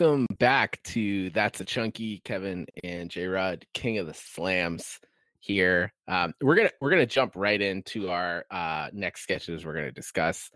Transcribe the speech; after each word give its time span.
Welcome 0.00 0.26
back 0.38 0.82
to 0.84 1.28
That's 1.30 1.60
a 1.60 1.64
Chunky 1.64 2.22
Kevin 2.24 2.64
and 2.82 3.10
J 3.10 3.26
Rod, 3.26 3.66
King 3.74 3.98
of 3.98 4.06
the 4.06 4.14
Slams 4.14 4.98
here. 5.40 5.92
Um, 6.08 6.32
we're 6.40 6.54
gonna 6.54 6.70
we're 6.80 6.88
gonna 6.88 7.04
jump 7.04 7.32
right 7.36 7.60
into 7.60 8.08
our 8.08 8.46
uh, 8.50 8.88
next 8.94 9.20
sketches 9.20 9.66
we're 9.66 9.74
gonna 9.74 9.92
discuss. 9.92 10.50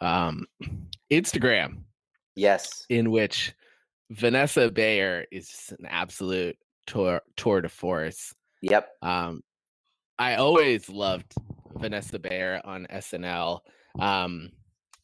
Um, 0.00 0.46
Instagram, 1.12 1.82
Yes. 2.36 2.86
in 2.88 3.10
which 3.10 3.52
Vanessa 4.12 4.70
Bayer 4.70 5.26
is 5.30 5.74
an 5.78 5.84
absolute 5.86 6.56
tour 6.86 7.20
tour 7.36 7.60
de 7.60 7.68
force. 7.68 8.34
Yep. 8.62 8.88
Um, 9.02 9.42
I 10.18 10.36
always 10.36 10.88
loved 10.88 11.34
Vanessa 11.74 12.18
Bayer 12.18 12.62
on 12.64 12.86
SNL. 12.90 13.60
Um, 13.98 14.52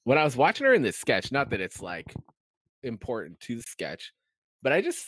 when 0.04 0.16
I 0.16 0.24
was 0.24 0.34
watching 0.34 0.66
her 0.66 0.72
in 0.72 0.80
this 0.80 0.96
sketch, 0.96 1.30
not 1.30 1.50
that 1.50 1.60
it's 1.60 1.82
like 1.82 2.14
important 2.82 3.40
to 3.40 3.56
the 3.56 3.62
sketch, 3.62 4.12
but 4.62 4.72
I 4.72 4.80
just 4.80 5.06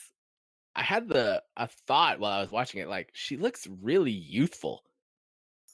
I 0.77 0.83
had 0.83 1.09
the 1.09 1.43
a 1.57 1.69
thought 1.87 2.19
while 2.19 2.33
I 2.33 2.41
was 2.41 2.51
watching 2.51 2.81
it, 2.81 2.89
like 2.89 3.11
she 3.13 3.37
looks 3.37 3.67
really 3.83 4.11
youthful 4.11 4.83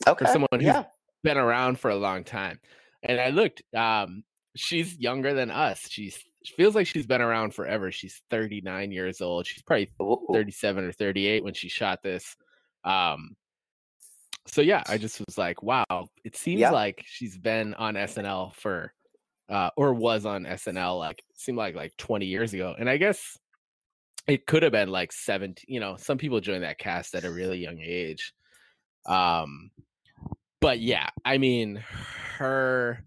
Okay. 0.07 0.25
for 0.25 0.31
someone 0.33 0.49
who's 0.53 0.63
yeah. 0.65 0.85
been 1.23 1.39
around 1.39 1.79
for 1.79 1.91
a 1.91 1.97
long 1.97 2.25
time. 2.25 2.59
And 3.03 3.21
I 3.21 3.31
looked, 3.31 3.63
um, 3.75 4.25
she's 4.57 4.99
younger 4.99 5.33
than 5.35 5.51
us. 5.51 5.89
She's 5.89 6.19
she 6.43 6.55
feels 6.55 6.75
like 6.75 6.87
she's 6.87 7.07
been 7.07 7.21
around 7.21 7.55
forever. 7.55 7.93
She's 7.93 8.23
39 8.31 8.93
years 8.93 9.21
old. 9.21 9.47
She's 9.47 9.63
probably 9.63 9.91
Ooh. 10.03 10.27
37 10.33 10.85
or 10.85 10.93
38 10.93 11.45
when 11.45 11.53
she 11.55 11.69
shot 11.69 12.03
this. 12.03 12.35
Um, 12.83 13.37
so 14.47 14.63
yeah, 14.63 14.83
I 14.87 14.97
just 14.97 15.21
was 15.25 15.37
like, 15.37 15.63
wow, 15.63 15.85
it 16.25 16.37
seems 16.37 16.61
Yeah. 16.61 16.71
like 16.71 17.05
she's 17.07 17.37
been 17.37 17.75
on 17.75 17.95
SNL 17.95 18.55
for, 18.55 18.93
uh, 19.51 19.71
or 19.77 19.93
was 19.93 20.25
on 20.25 20.45
SNL 20.45 20.99
like 20.99 21.23
seemed 21.35 21.59
like 21.59 21.75
like 21.75 21.97
20 21.97 22.27
years 22.27 22.55
ago, 22.55 22.75
and 22.79 22.89
I 22.89 22.97
guess 22.97 23.37
it 24.27 24.47
could 24.47 24.63
have 24.63 24.73
been 24.73 24.91
like 24.91 25.13
17. 25.13 25.65
You 25.69 25.81
know, 25.81 25.97
some 25.97 26.19
people 26.19 26.41
join 26.41 26.61
that 26.63 26.79
cast 26.79 27.15
at 27.15 27.25
a 27.25 27.31
really 27.31 27.59
young 27.59 27.81
age. 27.81 28.33
Um, 29.07 29.71
but 30.61 30.81
yeah, 30.81 31.09
I 31.25 31.39
mean, 31.39 31.83
her 32.39 33.03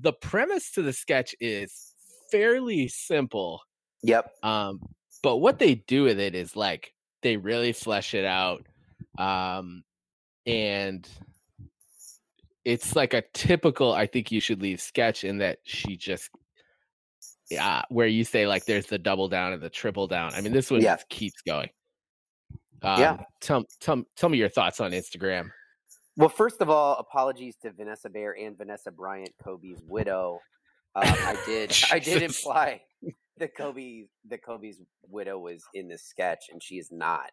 the 0.00 0.12
premise 0.12 0.70
to 0.72 0.82
the 0.82 0.92
sketch 0.92 1.34
is 1.40 1.92
fairly 2.30 2.88
simple 2.88 3.60
Yep. 4.02 4.32
um 4.42 4.80
but 5.22 5.36
what 5.36 5.58
they 5.58 5.74
do 5.74 6.04
with 6.04 6.18
it 6.18 6.34
is 6.34 6.56
like 6.56 6.92
they 7.22 7.36
really 7.36 7.72
flesh 7.72 8.14
it 8.14 8.24
out 8.24 8.66
um 9.18 9.84
and 10.46 11.08
it's 12.64 12.94
like 12.96 13.14
a 13.14 13.22
typical 13.34 13.92
i 13.92 14.06
think 14.06 14.30
you 14.30 14.40
should 14.40 14.62
leave 14.62 14.80
sketch 14.80 15.24
in 15.24 15.38
that 15.38 15.58
she 15.64 15.96
just 15.96 16.30
yeah 17.50 17.82
where 17.88 18.06
you 18.06 18.24
say 18.24 18.46
like 18.46 18.64
there's 18.66 18.86
the 18.86 18.98
double 18.98 19.28
down 19.28 19.52
and 19.52 19.62
the 19.62 19.70
triple 19.70 20.06
down 20.06 20.34
i 20.34 20.40
mean 20.40 20.52
this 20.52 20.70
one 20.70 20.80
Yeah. 20.80 20.94
just 20.96 21.08
keeps 21.08 21.42
going 21.42 21.68
um, 22.82 23.00
Yeah. 23.00 23.16
tell, 23.40 23.64
tell, 23.80 24.02
tell 24.16 24.28
me 24.28 24.38
your 24.38 24.48
thoughts 24.48 24.80
on 24.80 24.92
instagram 24.92 25.50
Well, 26.16 26.28
first 26.28 26.60
of 26.60 26.68
all, 26.68 26.96
apologies 26.98 27.56
to 27.62 27.72
Vanessa 27.72 28.10
Bayer 28.10 28.32
and 28.38 28.56
Vanessa 28.58 28.90
Bryant, 28.90 29.30
Kobe's 29.42 29.80
widow. 29.88 30.40
Um, 30.94 31.04
I 31.06 31.36
did. 31.46 31.74
I 31.90 31.98
did 32.00 32.22
imply 32.22 32.82
that 33.38 33.56
Kobe, 33.56 34.04
that 34.28 34.44
Kobe's 34.44 34.78
widow 35.08 35.38
was 35.38 35.64
in 35.72 35.88
this 35.88 36.02
sketch, 36.02 36.50
and 36.52 36.62
she 36.62 36.74
is 36.76 36.90
not, 36.92 37.30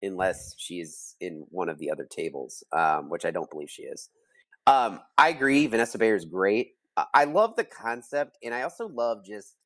unless 0.00 0.54
she's 0.56 1.16
in 1.20 1.44
one 1.50 1.68
of 1.68 1.78
the 1.78 1.90
other 1.90 2.06
tables, 2.10 2.64
um, 2.72 3.10
which 3.10 3.26
I 3.26 3.30
don't 3.30 3.50
believe 3.50 3.68
she 3.68 3.82
is. 3.82 4.08
Um, 4.66 5.00
I 5.18 5.28
agree. 5.28 5.66
Vanessa 5.66 5.98
Bayer 5.98 6.14
is 6.14 6.24
great. 6.24 6.76
I- 6.96 7.06
I 7.14 7.24
love 7.24 7.56
the 7.56 7.64
concept, 7.64 8.38
and 8.42 8.54
I 8.54 8.62
also 8.62 8.88
love 8.88 9.24
just 9.24 9.56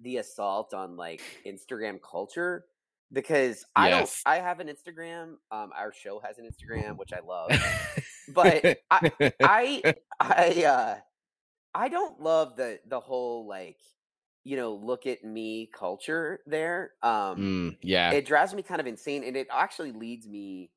the 0.00 0.18
assault 0.18 0.72
on 0.72 0.96
like 0.96 1.20
Instagram 1.44 2.00
culture 2.00 2.66
because 3.12 3.64
I 3.76 3.88
Yes. 3.90 4.22
don't. 4.24 4.32
I 4.32 4.36
have 4.40 4.60
an 4.60 4.68
Instagram. 4.68 5.36
Um, 5.50 5.72
our 5.76 5.92
show 5.92 6.20
has 6.20 6.38
an 6.38 6.48
Instagram, 6.50 6.96
which 6.96 7.12
I 7.12 7.20
love 7.20 7.50
but 8.28 8.64
I, 8.90 9.10
I, 9.40 9.94
I, 10.20 10.64
uh, 10.64 10.98
I 11.74 11.88
don't 11.88 12.20
love 12.20 12.56
the 12.56 12.80
the 12.86 13.00
whole 13.00 13.46
like, 13.46 13.78
you 14.44 14.56
know, 14.56 14.74
look 14.74 15.06
at 15.06 15.24
me 15.24 15.66
culture 15.72 16.40
there. 16.46 16.92
Um, 17.02 17.36
Mm, 17.38 17.78
yeah 17.82 18.12
it 18.12 18.26
drives 18.26 18.54
me 18.54 18.62
kind 18.62 18.80
of 18.80 18.86
insane, 18.86 19.24
and 19.24 19.36
it 19.36 19.48
actually 19.50 19.92
leads 19.92 20.26
me 20.26 20.70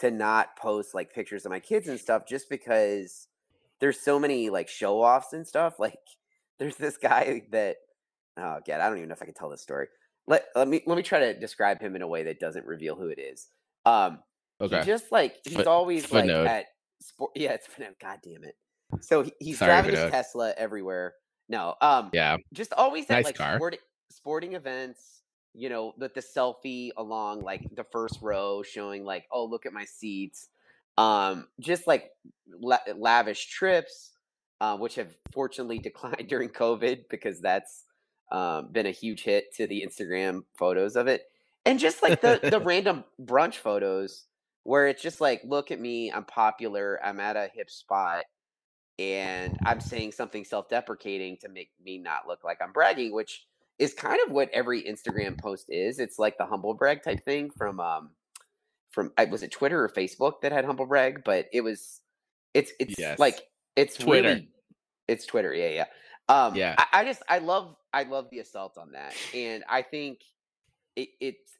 to 0.00 0.10
not 0.10 0.56
post 0.56 0.94
like 0.94 1.12
pictures 1.14 1.44
of 1.46 1.50
my 1.50 1.60
kids 1.60 1.88
and 1.88 1.98
stuff, 1.98 2.26
just 2.26 2.48
because 2.50 3.28
there's 3.80 3.98
so 4.00 4.18
many 4.18 4.50
like 4.50 4.68
show 4.68 5.00
offs 5.02 5.32
and 5.32 5.46
stuff. 5.46 5.74
Like, 5.78 5.98
there's 6.58 6.76
this 6.76 6.98
guy 6.98 7.42
that, 7.52 7.76
oh 8.36 8.58
god, 8.66 8.80
I 8.80 8.88
don't 8.88 8.98
even 8.98 9.08
know 9.08 9.14
if 9.14 9.22
I 9.22 9.24
can 9.24 9.34
tell 9.34 9.48
this 9.48 9.62
story. 9.62 9.86
Let 10.26 10.44
let 10.54 10.68
me 10.68 10.82
let 10.86 10.96
me 10.96 11.02
try 11.02 11.18
to 11.20 11.38
describe 11.38 11.80
him 11.80 11.96
in 11.96 12.02
a 12.02 12.06
way 12.08 12.22
that 12.24 12.38
doesn't 12.38 12.66
reveal 12.66 12.94
who 12.96 13.08
it 13.08 13.18
is. 13.18 13.48
Um, 13.86 14.18
okay 14.60 14.82
just 14.84 15.10
like 15.10 15.36
he's 15.44 15.54
Foot- 15.56 15.66
always 15.66 16.02
like 16.12 16.24
footnote. 16.24 16.46
at 16.46 16.66
sport. 17.00 17.30
Yeah, 17.36 17.52
it's 17.52 17.66
footnote. 17.66 17.96
God 18.00 18.18
damn 18.22 18.44
it. 18.44 18.56
So 19.00 19.22
he, 19.22 19.32
he's 19.40 19.58
Sorry, 19.58 19.70
driving 19.70 19.92
his. 19.96 20.10
Tesla 20.10 20.52
everywhere. 20.58 21.14
No, 21.48 21.74
um, 21.80 22.10
yeah 22.12 22.36
just 22.52 22.72
always 22.74 23.04
at 23.04 23.10
Nice 23.16 23.24
like 23.24 23.36
car. 23.38 23.56
sporting 23.56 23.80
sporting 24.10 24.52
events. 24.54 25.19
You 25.54 25.68
know, 25.68 25.94
with 25.98 26.14
the 26.14 26.20
selfie 26.20 26.90
along 26.96 27.40
like 27.40 27.62
the 27.74 27.84
first 27.84 28.18
row, 28.22 28.62
showing 28.62 29.04
like, 29.04 29.26
oh, 29.32 29.44
look 29.44 29.66
at 29.66 29.72
my 29.72 29.84
seats. 29.84 30.48
Um, 30.96 31.48
just 31.58 31.86
like 31.86 32.10
la- 32.48 32.78
lavish 32.96 33.46
trips, 33.48 34.12
uh, 34.60 34.76
which 34.76 34.96
have 34.96 35.16
fortunately 35.32 35.78
declined 35.80 36.28
during 36.28 36.50
COVID 36.50 37.04
because 37.08 37.40
that's 37.40 37.84
um, 38.30 38.68
been 38.70 38.86
a 38.86 38.92
huge 38.92 39.22
hit 39.22 39.54
to 39.56 39.66
the 39.66 39.84
Instagram 39.86 40.44
photos 40.56 40.96
of 40.96 41.08
it, 41.08 41.24
and 41.66 41.78
just 41.78 42.02
like 42.02 42.20
the 42.20 42.38
the 42.42 42.60
random 42.64 43.04
brunch 43.20 43.56
photos 43.56 44.26
where 44.62 44.86
it's 44.86 45.02
just 45.02 45.20
like, 45.20 45.40
look 45.44 45.70
at 45.70 45.80
me, 45.80 46.12
I'm 46.12 46.24
popular, 46.24 47.00
I'm 47.02 47.18
at 47.18 47.36
a 47.36 47.50
hip 47.52 47.70
spot, 47.70 48.24
and 48.98 49.58
I'm 49.64 49.80
saying 49.80 50.12
something 50.12 50.44
self-deprecating 50.44 51.38
to 51.38 51.48
make 51.48 51.70
me 51.82 51.98
not 51.98 52.28
look 52.28 52.44
like 52.44 52.58
I'm 52.62 52.72
bragging, 52.72 53.12
which 53.14 53.46
is 53.80 53.94
kind 53.94 54.18
of 54.26 54.30
what 54.32 54.48
every 54.52 54.82
Instagram 54.84 55.40
post 55.40 55.66
is. 55.68 55.98
It's 55.98 56.18
like 56.18 56.38
the 56.38 56.46
humble 56.46 56.74
brag 56.74 57.02
type 57.02 57.24
thing 57.24 57.50
from 57.50 57.80
um 57.80 58.10
from 58.90 59.12
I- 59.18 59.24
was 59.24 59.42
it 59.42 59.50
Twitter 59.50 59.82
or 59.82 59.88
Facebook 59.88 60.42
that 60.42 60.52
had 60.52 60.64
humble 60.64 60.86
brag, 60.86 61.24
but 61.24 61.46
it 61.52 61.62
was 61.62 62.00
it's 62.54 62.72
it's 62.78 62.96
Yes. 62.98 63.18
like 63.18 63.40
it's 63.76 63.96
Twitter. 63.96 64.28
really 64.28 64.48
it's 65.08 65.26
Twitter, 65.26 65.52
yeah, 65.54 65.68
yeah. 65.70 65.84
Um 66.28 66.54
Yeah. 66.54 66.74
I, 66.78 67.00
I 67.00 67.04
just 67.04 67.22
I 67.28 67.38
love 67.38 67.74
I 67.92 68.04
love 68.04 68.28
the 68.30 68.38
assault 68.40 68.78
on 68.78 68.92
that. 68.92 69.14
And 69.34 69.64
I 69.68 69.82
think 69.82 70.20
it 70.94 71.08
it's 71.20 71.50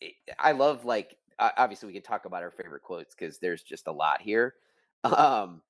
it, 0.00 0.14
I 0.38 0.52
love 0.52 0.84
like 0.84 1.16
uh, 1.38 1.50
obviously 1.58 1.88
we 1.88 1.92
can 1.92 2.02
talk 2.02 2.24
about 2.24 2.42
our 2.42 2.50
favorite 2.50 2.82
quotes 2.82 3.14
because 3.14 3.38
there's 3.38 3.62
just 3.62 3.88
a 3.88 3.92
lot 3.92 4.22
here. 4.22 4.54
Um 5.04 5.62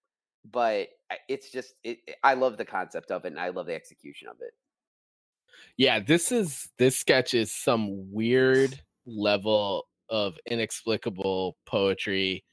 but 0.51 0.89
it's 1.28 1.51
just 1.51 1.75
it, 1.83 1.99
it- 2.07 2.17
I 2.23 2.34
love 2.34 2.57
the 2.59 2.65
concept 2.65 3.11
of 3.11 3.25
it 3.25 3.28
and 3.28 3.41
I 3.41 3.49
love 3.49 3.67
the 3.67 3.75
execution 3.75 4.28
of 4.28 4.37
it. 4.41 4.53
Yeah, 5.77 6.00
this 6.00 6.33
is 6.33 6.69
this 6.78 6.97
sketch 6.97 7.34
is 7.34 7.53
some 7.53 8.12
weird 8.12 8.81
level 9.06 9.87
of 10.09 10.34
inexplicable 10.47 11.56
poetry. 11.67 12.44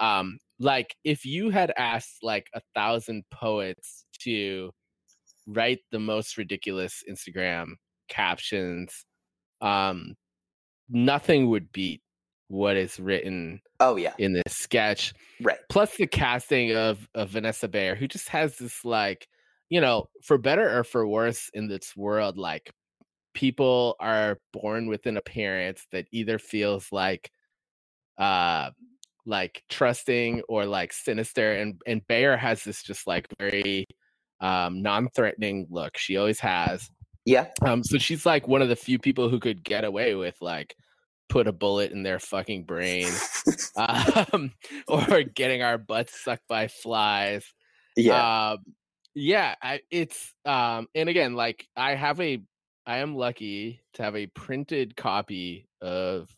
Um, 0.00 0.38
like 0.58 0.94
if 1.04 1.24
you 1.24 1.50
had 1.50 1.72
asked 1.76 2.18
like 2.22 2.46
a 2.54 2.60
thousand 2.74 3.24
poets 3.32 4.04
to 4.20 4.70
write 5.46 5.80
the 5.90 5.98
most 5.98 6.38
ridiculous 6.38 7.02
Instagram 7.10 7.72
captions, 8.08 9.04
um, 9.60 10.14
nothing 10.88 11.48
would 11.50 11.72
beat 11.72 12.02
what 12.48 12.76
is 12.76 13.00
written 13.00 13.60
Oh 13.80 13.96
yeah, 13.96 14.12
in 14.18 14.34
this 14.34 14.54
sketch 14.54 15.14
right. 15.40 15.58
plus 15.70 15.96
the 15.96 16.06
casting 16.06 16.76
of, 16.76 17.08
of 17.14 17.30
Vanessa 17.30 17.66
Bayer, 17.66 17.94
who 17.94 18.06
just 18.06 18.28
has 18.28 18.58
this 18.58 18.84
like, 18.84 19.26
you 19.68 19.80
know, 19.80 20.08
for 20.22 20.38
better 20.38 20.78
or 20.78 20.84
for 20.84 21.06
worse 21.06 21.50
in 21.54 21.68
this 21.68 21.96
world, 21.96 22.36
like 22.36 22.72
people 23.34 23.96
are 24.00 24.38
born 24.52 24.86
with 24.86 25.06
an 25.06 25.16
appearance 25.16 25.86
that 25.92 26.06
either 26.12 26.38
feels 26.38 26.92
like 26.92 27.30
uh 28.18 28.70
like 29.24 29.62
trusting 29.70 30.42
or 30.48 30.66
like 30.66 30.92
sinister 30.92 31.54
and 31.54 31.80
and 31.86 32.06
Bayer 32.06 32.36
has 32.36 32.62
this 32.62 32.82
just 32.82 33.06
like 33.06 33.26
very 33.38 33.86
um 34.40 34.82
non-threatening 34.82 35.66
look 35.70 35.96
she 35.96 36.18
always 36.18 36.40
has 36.40 36.90
Yeah, 37.24 37.46
um 37.62 37.82
so 37.82 37.96
she's 37.96 38.26
like 38.26 38.46
one 38.46 38.60
of 38.60 38.68
the 38.68 38.76
few 38.76 38.98
people 38.98 39.30
who 39.30 39.40
could 39.40 39.64
get 39.64 39.84
away 39.84 40.14
with 40.14 40.36
like 40.42 40.76
put 41.30 41.48
a 41.48 41.52
bullet 41.52 41.92
in 41.92 42.02
their 42.02 42.18
fucking 42.18 42.64
brain 42.64 43.08
um, 43.76 44.52
or 44.88 45.22
getting 45.22 45.62
our 45.62 45.78
butts 45.78 46.22
sucked 46.22 46.46
by 46.48 46.68
flies. 46.68 47.44
yeah, 47.96 48.52
Um, 48.52 48.58
yeah, 49.14 49.54
I, 49.62 49.80
it's 49.90 50.34
um, 50.44 50.88
and 50.94 51.08
again, 51.08 51.34
like 51.34 51.66
I 51.76 51.94
have 51.94 52.20
a, 52.20 52.42
I 52.86 52.98
am 52.98 53.14
lucky 53.14 53.80
to 53.94 54.02
have 54.02 54.16
a 54.16 54.26
printed 54.26 54.96
copy 54.96 55.68
of 55.80 56.28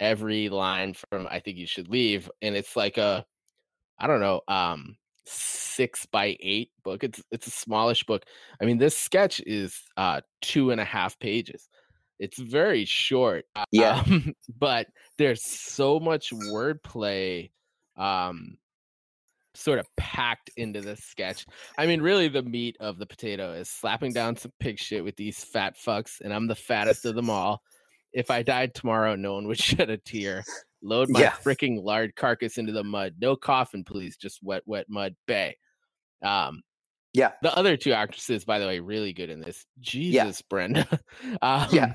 every 0.00 0.48
line 0.48 0.94
from 0.94 1.26
I 1.30 1.40
think 1.40 1.58
you 1.58 1.66
should 1.66 1.88
leave, 1.88 2.30
and 2.42 2.54
it's 2.56 2.76
like 2.76 2.98
a, 2.98 3.24
I 3.98 4.06
don't 4.06 4.20
know, 4.20 4.40
um, 4.48 4.96
six 5.26 6.06
by 6.06 6.36
eight 6.40 6.70
book. 6.84 7.04
It's 7.04 7.22
it's 7.30 7.46
a 7.46 7.50
smallish 7.50 8.04
book. 8.04 8.24
I 8.60 8.64
mean, 8.64 8.78
this 8.78 8.96
sketch 8.96 9.40
is 9.46 9.78
uh 9.96 10.22
two 10.40 10.70
and 10.70 10.80
a 10.80 10.84
half 10.84 11.18
pages. 11.18 11.68
It's 12.18 12.38
very 12.38 12.86
short. 12.86 13.44
Yeah. 13.72 14.02
Um, 14.06 14.34
but 14.58 14.86
there's 15.18 15.42
so 15.42 16.00
much 16.00 16.32
wordplay 16.32 17.50
um 17.96 18.56
sort 19.56 19.78
of 19.78 19.86
packed 19.96 20.50
into 20.56 20.80
this 20.80 21.00
sketch. 21.00 21.46
I 21.78 21.86
mean, 21.86 22.00
really 22.02 22.28
the 22.28 22.42
meat 22.42 22.76
of 22.80 22.98
the 22.98 23.06
potato 23.06 23.52
is 23.52 23.68
slapping 23.68 24.12
down 24.12 24.36
some 24.36 24.52
pig 24.60 24.78
shit 24.78 25.02
with 25.04 25.16
these 25.16 25.42
fat 25.42 25.76
fucks, 25.76 26.20
and 26.20 26.32
I'm 26.32 26.46
the 26.46 26.54
fattest 26.54 27.04
of 27.04 27.14
them 27.14 27.30
all. 27.30 27.62
If 28.12 28.30
I 28.30 28.42
died 28.42 28.74
tomorrow, 28.74 29.16
no 29.16 29.34
one 29.34 29.46
would 29.48 29.58
shed 29.62 29.90
a 29.90 29.96
tear. 29.98 30.44
Load 30.82 31.08
my 31.10 31.20
Yeah. 31.20 31.30
freaking 31.32 31.82
lard 31.82 32.14
carcass 32.16 32.58
into 32.58 32.72
the 32.72 32.84
mud. 32.84 33.14
No 33.20 33.34
coffin, 33.36 33.82
please. 33.84 34.16
Just 34.16 34.42
wet, 34.42 34.62
wet 34.66 34.86
mud. 34.88 35.16
Bay. 35.26 35.56
Um, 36.22 36.62
Yeah. 37.12 37.32
the 37.42 37.54
other 37.56 37.76
two 37.76 37.92
actresses, 37.92 38.44
by 38.44 38.58
the 38.58 38.66
way, 38.66 38.78
really 38.80 39.12
good 39.12 39.30
in 39.30 39.40
this. 39.40 39.64
Jesus, 39.80 40.42
Brenda. 40.42 40.86
um, 41.42 41.68
Yeah. 41.72 41.94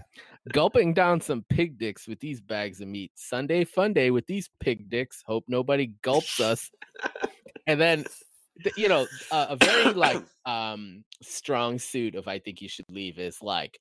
Gulping 0.52 0.94
down 0.94 1.22
some 1.22 1.46
pig 1.50 1.78
dicks 1.78 2.08
with 2.08 2.20
these 2.20 2.42
bags 2.42 2.82
of 2.82 2.88
meat. 2.88 3.12
Sunday 3.16 3.64
fun 3.64 3.94
day 3.94 4.10
with 4.10 4.26
these 4.26 4.50
pig 4.60 4.90
dicks. 4.90 5.22
Hope 5.26 5.46
nobody 5.48 5.94
gulps 6.02 6.40
us. 6.40 6.72
and 7.68 7.80
then, 7.80 8.06
you 8.76 8.88
know, 8.90 9.08
uh, 9.30 9.48
a 9.50 9.56
very 9.56 9.94
like 9.94 10.24
um 10.46 11.04
strong 11.22 11.78
suit 11.78 12.16
of 12.16 12.28
I 12.28 12.40
think 12.40 12.62
you 12.62 12.70
should 12.70 12.90
leave 12.90 13.20
is 13.20 13.42
like 13.42 13.80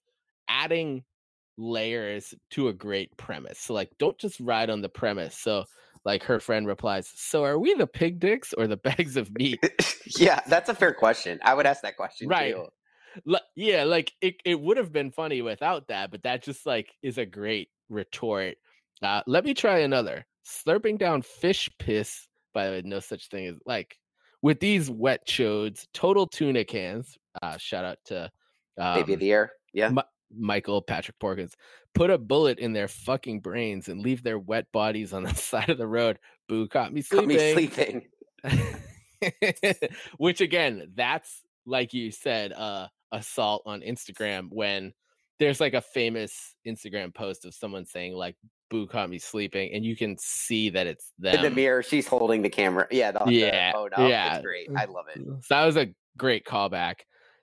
adding 0.49 1.05
layers 1.57 2.35
to 2.51 2.69
a 2.69 2.73
great 2.73 3.17
premise. 3.17 3.59
So 3.59 3.75
like, 3.75 3.91
don't 3.99 4.19
just 4.19 4.41
ride 4.41 4.71
on 4.71 4.83
the 4.83 4.89
premise. 4.89 5.37
So 5.37 5.65
like 6.05 6.23
her 6.25 6.41
friend 6.41 6.67
replies, 6.67 7.11
"So 7.15 7.45
are 7.45 7.59
we 7.59 7.75
the 7.75 7.87
pig 7.87 8.21
dicks 8.21 8.53
or 8.53 8.67
the 8.67 8.77
bags 8.89 9.17
of 9.17 9.31
meat?" 9.33 9.61
yeah, 10.19 10.41
that's 10.49 10.69
a 10.69 10.75
fair 10.75 10.93
question. 10.95 11.39
I 11.43 11.55
would 11.55 11.67
ask 11.67 11.83
that 11.83 11.97
question 11.97 12.29
Right. 12.29 12.55
too. 12.55 12.69
Yeah, 13.57 13.85
like 13.85 14.13
it, 14.21 14.37
it 14.45 14.61
would 14.61 14.77
have 14.77 14.93
been 14.93 15.11
funny 15.11 15.43
without 15.43 15.89
that, 15.89 16.11
but 16.11 16.23
that 16.23 16.43
just 16.43 16.67
like 16.67 16.91
is 17.03 17.19
a 17.19 17.27
great 17.27 17.69
retort. 17.89 18.57
Uh, 19.03 19.23
let 19.27 19.45
me 19.45 19.55
try 19.55 19.79
another. 19.79 20.27
Slurping 20.47 20.99
down 20.99 21.23
fish 21.23 21.71
piss, 21.79 22.27
by 22.55 22.67
the 22.67 22.73
way, 22.73 22.83
no 22.85 23.01
such 23.01 23.29
thing 23.29 23.47
as 23.47 23.57
like 23.67 23.97
with 24.43 24.61
these 24.61 24.91
wet 24.91 25.27
chodes, 25.27 25.87
total 25.93 26.27
tuna 26.27 26.65
cans. 26.65 27.17
Uh, 27.43 27.57
shout 27.59 27.85
out 27.85 27.99
to 28.07 28.31
Baby 28.77 29.01
um, 29.01 29.11
of 29.13 29.19
the 29.21 29.27
year. 29.27 29.53
Yeah. 29.73 29.91
Mi- 29.91 30.03
Michael 30.37 30.81
Patrick 30.81 31.19
Porkins. 31.19 31.53
Put 31.95 32.11
a 32.11 32.19
bullet 32.19 32.59
in 32.59 32.73
their 32.73 32.89
fucking 32.89 33.41
brains 33.41 33.89
and 33.89 34.01
leave 34.01 34.23
their 34.23 34.39
wet 34.39 34.67
bodies 34.73 35.13
on 35.13 35.25
the 35.25 35.35
side 35.35 35.71
of 35.71 35.79
the 35.79 35.87
road. 35.87 36.19
Boo 36.49 36.69
caught 36.69 36.93
me 36.93 37.03
sleeping. 37.03 37.29
me 37.29 37.53
sleeping. 37.53 38.07
Which 40.19 40.41
again, 40.41 40.93
that's 40.95 41.43
like 41.67 41.93
you 41.93 42.11
said, 42.11 42.53
uh 42.53 42.89
assault 43.13 43.63
on 43.67 43.81
Instagram 43.81 44.49
when 44.51 44.93
there's 45.39 45.61
like 45.61 45.75
a 45.75 45.81
famous 45.81 46.55
Instagram 46.67 47.15
post 47.15 47.45
of 47.45 47.55
someone 47.55 47.87
saying 47.87 48.15
like 48.15 48.37
boo 48.69 48.87
caught 48.87 49.09
me 49.11 49.19
sleeping 49.19 49.73
and 49.73 49.85
you 49.85 49.97
can 49.97 50.17
see 50.19 50.71
that 50.71 50.87
it's 50.87 51.13
them. 51.19 51.37
In 51.37 51.43
the 51.43 51.51
mirror, 51.51 51.83
she's 51.83 52.07
holding 52.07 52.43
the 52.43 52.51
camera. 52.51 52.87
Yeah. 52.91 53.11
The, 53.13 53.25
the 53.25 53.33
Yeah, 53.33 53.73
phone 53.73 53.91
up. 53.97 54.09
yeah. 54.09 54.37
It's 54.37 54.45
great. 54.45 54.69
I 54.77 54.85
love 54.85 55.07
it. 55.15 55.21
So 55.25 55.39
that 55.51 55.65
was 55.67 55.77
a 55.77 55.89
great 56.17 56.45
callback. 56.45 56.97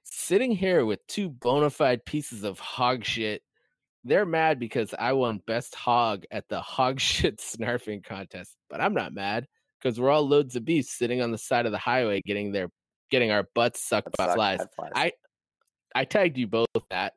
Sitting 0.03 0.51
here 0.51 0.85
with 0.85 1.05
two 1.07 1.27
bona 1.29 1.69
fide 1.69 2.05
pieces 2.05 2.43
of 2.43 2.59
hog 2.59 3.03
shit. 3.03 3.41
They're 4.03 4.25
mad 4.25 4.57
because 4.57 4.93
I 4.97 5.11
won 5.13 5.41
best 5.45 5.75
hog 5.75 6.23
at 6.31 6.47
the 6.47 6.61
hog 6.61 6.99
shit 7.01 7.39
snarfing 7.39 8.05
contest, 8.05 8.55
but 8.69 8.79
I'm 8.79 8.93
not 8.93 9.13
mad 9.13 9.47
because 9.81 9.99
we're 9.99 10.11
all 10.11 10.25
loads 10.25 10.55
of 10.55 10.63
beef 10.63 10.85
sitting 10.85 11.21
on 11.21 11.31
the 11.31 11.37
side 11.37 11.65
of 11.65 11.71
the 11.73 11.77
highway 11.77 12.21
getting 12.25 12.51
their 12.53 12.69
getting 13.11 13.31
our 13.31 13.47
butts 13.53 13.85
sucked 13.85 14.15
by 14.17 14.33
flies. 14.33 14.59
flies. 14.77 14.91
I 14.95 15.11
I 15.97 16.05
tagged 16.05 16.37
you 16.37 16.45
both 16.45 16.67
that. 16.91 17.13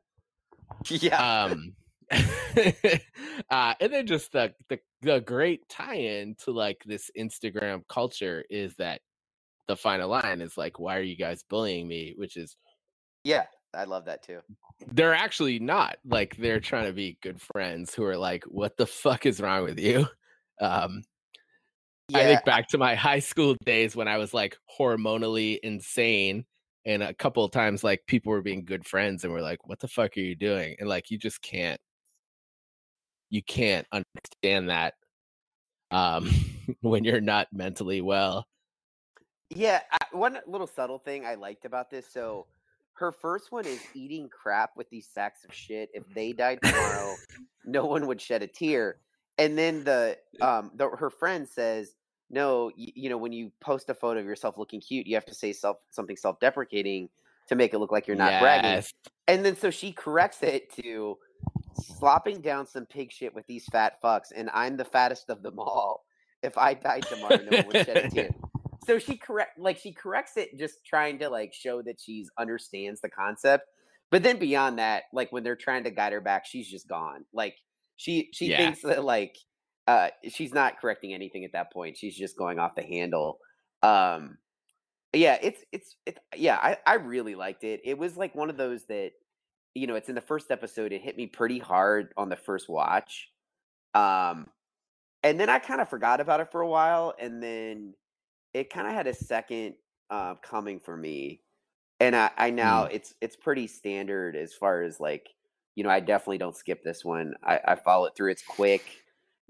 yeah. 0.89 1.43
Um 1.43 1.73
uh 2.11 3.73
and 3.79 3.93
then 3.93 4.07
just 4.07 4.31
the, 4.31 4.53
the 4.69 4.79
the 5.03 5.21
great 5.21 5.69
tie-in 5.69 6.35
to 6.43 6.51
like 6.51 6.81
this 6.85 7.11
Instagram 7.17 7.83
culture 7.87 8.43
is 8.49 8.75
that 8.77 9.01
the 9.67 9.77
final 9.77 10.09
line 10.09 10.41
is 10.41 10.57
like, 10.57 10.79
why 10.79 10.97
are 10.97 11.03
you 11.03 11.15
guys 11.15 11.43
bullying 11.47 11.87
me? 11.87 12.15
Which 12.17 12.37
is 12.37 12.57
yeah. 13.23 13.45
I 13.73 13.85
love 13.85 14.05
that 14.05 14.23
too. 14.23 14.39
they're 14.91 15.13
actually 15.13 15.59
not 15.59 15.95
like 16.03 16.35
they're 16.35 16.59
trying 16.59 16.87
to 16.87 16.93
be 16.93 17.17
good 17.21 17.39
friends 17.53 17.93
who 17.93 18.03
are 18.03 18.17
like, 18.17 18.43
what 18.45 18.75
the 18.77 18.87
fuck 18.87 19.25
is 19.27 19.39
wrong 19.39 19.63
with 19.63 19.79
you? 19.79 20.07
Um 20.59 21.03
Yeah. 22.09 22.17
I 22.17 22.23
think 22.23 22.45
back 22.45 22.67
to 22.69 22.79
my 22.79 22.95
high 22.95 23.19
school 23.19 23.55
days 23.63 23.95
when 23.95 24.07
I 24.07 24.17
was 24.17 24.33
like 24.33 24.57
hormonally 24.79 25.59
insane. 25.61 26.45
And 26.85 27.03
a 27.03 27.13
couple 27.13 27.43
of 27.43 27.51
times, 27.51 27.83
like 27.83 28.01
people 28.07 28.31
were 28.31 28.41
being 28.41 28.65
good 28.65 28.85
friends 28.85 29.23
and 29.23 29.31
were 29.31 29.41
like, 29.41 29.67
what 29.67 29.79
the 29.79 29.87
fuck 29.87 30.17
are 30.17 30.21
you 30.21 30.35
doing? 30.35 30.75
And 30.79 30.89
like, 30.89 31.11
you 31.11 31.17
just 31.17 31.41
can't, 31.41 31.79
you 33.29 33.43
can't 33.43 33.85
understand 33.91 34.69
that 34.69 34.95
um, 35.91 36.29
when 36.81 37.03
you're 37.03 37.21
not 37.21 37.47
mentally 37.53 38.01
well. 38.01 38.47
Yeah, 39.49 39.81
I, 39.91 39.97
one 40.11 40.39
little 40.47 40.67
subtle 40.67 40.97
thing 40.97 41.25
I 41.25 41.35
liked 41.35 41.65
about 41.65 41.91
this. 41.91 42.07
So, 42.11 42.47
her 42.93 43.11
first 43.11 43.51
one 43.51 43.65
is 43.65 43.79
eating 43.93 44.29
crap 44.29 44.71
with 44.77 44.89
these 44.89 45.07
sacks 45.07 45.43
of 45.43 45.53
shit. 45.53 45.89
If 45.93 46.03
they 46.13 46.33
died 46.33 46.59
tomorrow, 46.61 47.15
no 47.65 47.85
one 47.85 48.07
would 48.07 48.21
shed 48.21 48.43
a 48.43 48.47
tear. 48.47 48.97
And 49.37 49.57
then 49.57 49.83
the 49.83 50.17
um 50.41 50.71
the, 50.75 50.89
her 50.89 51.09
friend 51.09 51.47
says, 51.47 51.95
"No, 52.31 52.71
you, 52.75 52.91
you 52.95 53.09
know 53.09 53.17
when 53.17 53.33
you 53.33 53.51
post 53.61 53.89
a 53.89 53.93
photo 53.93 54.19
of 54.19 54.25
yourself 54.25 54.57
looking 54.57 54.81
cute, 54.81 55.07
you 55.07 55.15
have 55.15 55.25
to 55.25 55.35
say 55.35 55.53
self 55.53 55.77
something 55.91 56.15
self 56.17 56.39
deprecating 56.39 57.09
to 57.47 57.55
make 57.55 57.73
it 57.73 57.79
look 57.79 57.91
like 57.91 58.07
you're 58.07 58.15
not 58.17 58.39
bragging." 58.39 58.83
And 59.27 59.45
then 59.45 59.55
so 59.55 59.69
she 59.69 59.91
corrects 59.91 60.41
it 60.43 60.73
to 60.81 61.17
slopping 61.75 62.41
down 62.41 62.67
some 62.67 62.85
pig 62.85 63.11
shit 63.11 63.33
with 63.33 63.45
these 63.47 63.65
fat 63.65 64.01
fucks, 64.03 64.31
and 64.35 64.49
I'm 64.53 64.77
the 64.77 64.85
fattest 64.85 65.29
of 65.29 65.43
them 65.43 65.59
all. 65.59 66.05
If 66.43 66.57
I 66.57 66.73
died 66.73 67.03
tomorrow, 67.03 67.41
no 67.41 67.55
one 67.55 67.67
would 67.67 67.77
shed 67.77 67.97
a 67.97 68.09
tear. 68.09 68.31
So 68.83 68.97
she 68.97 69.15
correct 69.15 69.59
like 69.59 69.77
she 69.77 69.93
corrects 69.93 70.37
it 70.37 70.57
just 70.57 70.83
trying 70.83 71.19
to 71.19 71.29
like 71.29 71.53
show 71.53 71.83
that 71.83 71.99
she's 72.01 72.31
understands 72.39 72.99
the 72.99 73.09
concept. 73.09 73.65
But 74.09 74.23
then 74.23 74.39
beyond 74.39 74.79
that, 74.79 75.03
like 75.13 75.31
when 75.31 75.43
they're 75.43 75.55
trying 75.55 75.83
to 75.83 75.91
guide 75.91 76.13
her 76.13 76.19
back, 76.19 76.47
she's 76.47 76.67
just 76.67 76.87
gone. 76.87 77.25
Like 77.31 77.55
she 77.97 78.29
she 78.33 78.49
Yeah. 78.49 78.57
thinks 78.57 78.81
that 78.81 79.03
like 79.03 79.37
uh 79.87 80.09
she's 80.29 80.53
not 80.53 80.79
correcting 80.79 81.13
anything 81.13 81.45
at 81.45 81.53
that 81.53 81.71
point. 81.71 81.97
She's 81.97 82.15
just 82.15 82.37
going 82.37 82.59
off 82.59 82.75
the 82.75 82.83
handle. 82.83 83.39
Um 83.83 84.37
yeah, 85.13 85.37
it's 85.41 85.63
it's 85.71 85.95
it's 86.05 86.19
yeah, 86.35 86.57
I 86.61 86.77
I 86.85 86.95
really 86.95 87.35
liked 87.35 87.63
it. 87.63 87.81
It 87.83 87.97
was 87.97 88.15
like 88.17 88.35
one 88.35 88.49
of 88.49 88.57
those 88.57 88.85
that 88.85 89.11
you 89.73 89.87
know, 89.87 89.95
it's 89.95 90.09
in 90.09 90.15
the 90.15 90.21
first 90.21 90.51
episode. 90.51 90.91
It 90.91 91.01
hit 91.01 91.15
me 91.17 91.27
pretty 91.27 91.59
hard 91.59 92.13
on 92.17 92.29
the 92.29 92.35
first 92.35 92.69
watch. 92.69 93.29
Um 93.93 94.47
and 95.23 95.39
then 95.39 95.49
I 95.49 95.59
kind 95.59 95.81
of 95.81 95.89
forgot 95.89 96.19
about 96.19 96.39
it 96.39 96.51
for 96.51 96.61
a 96.61 96.67
while 96.67 97.13
and 97.19 97.41
then 97.41 97.93
it 98.53 98.69
kind 98.69 98.87
of 98.87 98.93
had 98.93 99.07
a 99.07 99.13
second 99.13 99.75
uh 100.09 100.35
coming 100.35 100.79
for 100.79 100.95
me. 100.95 101.41
And 101.99 102.15
I 102.15 102.31
I 102.37 102.49
now 102.51 102.85
it's 102.85 103.13
it's 103.21 103.35
pretty 103.35 103.67
standard 103.67 104.35
as 104.35 104.53
far 104.53 104.83
as 104.83 104.99
like 104.99 105.29
you 105.75 105.83
know, 105.83 105.89
I 105.89 105.99
definitely 105.99 106.37
don't 106.37 106.55
skip 106.55 106.83
this 106.83 107.05
one. 107.05 107.33
I, 107.43 107.59
I 107.65 107.75
follow 107.75 108.05
it 108.05 108.13
through. 108.15 108.31
It's 108.31 108.43
quick. 108.43 109.00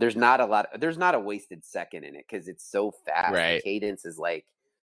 There's 0.01 0.15
not 0.15 0.41
a 0.41 0.47
lot. 0.47 0.67
There's 0.79 0.97
not 0.97 1.13
a 1.13 1.19
wasted 1.19 1.63
second 1.63 2.05
in 2.05 2.15
it 2.15 2.25
because 2.27 2.47
it's 2.47 2.65
so 2.65 2.89
fast. 3.05 3.35
Right. 3.35 3.57
The 3.57 3.61
cadence 3.61 4.03
is 4.03 4.17
like 4.17 4.45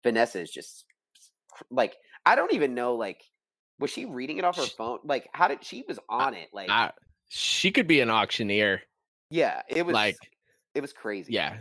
Vanessa 0.03 0.41
is 0.41 0.51
just 0.51 0.83
like 1.71 1.95
I 2.25 2.35
don't 2.35 2.51
even 2.51 2.75
know 2.75 2.95
like 2.95 3.23
was 3.79 3.89
she 3.89 4.03
reading 4.03 4.37
it 4.37 4.43
off 4.43 4.57
her 4.57 4.65
Sh- 4.65 4.75
phone? 4.77 4.99
Like 5.05 5.29
how 5.31 5.47
did 5.47 5.63
she 5.63 5.85
was 5.87 5.97
on 6.09 6.33
it? 6.33 6.49
Like 6.51 6.69
I, 6.69 6.91
she 7.29 7.71
could 7.71 7.87
be 7.87 8.01
an 8.01 8.09
auctioneer. 8.09 8.81
yeah, 9.29 9.61
it 9.69 9.85
was 9.85 9.93
like, 9.93 10.17
it 10.75 10.81
was 10.81 10.91
crazy. 10.91 11.31
yeah. 11.31 11.59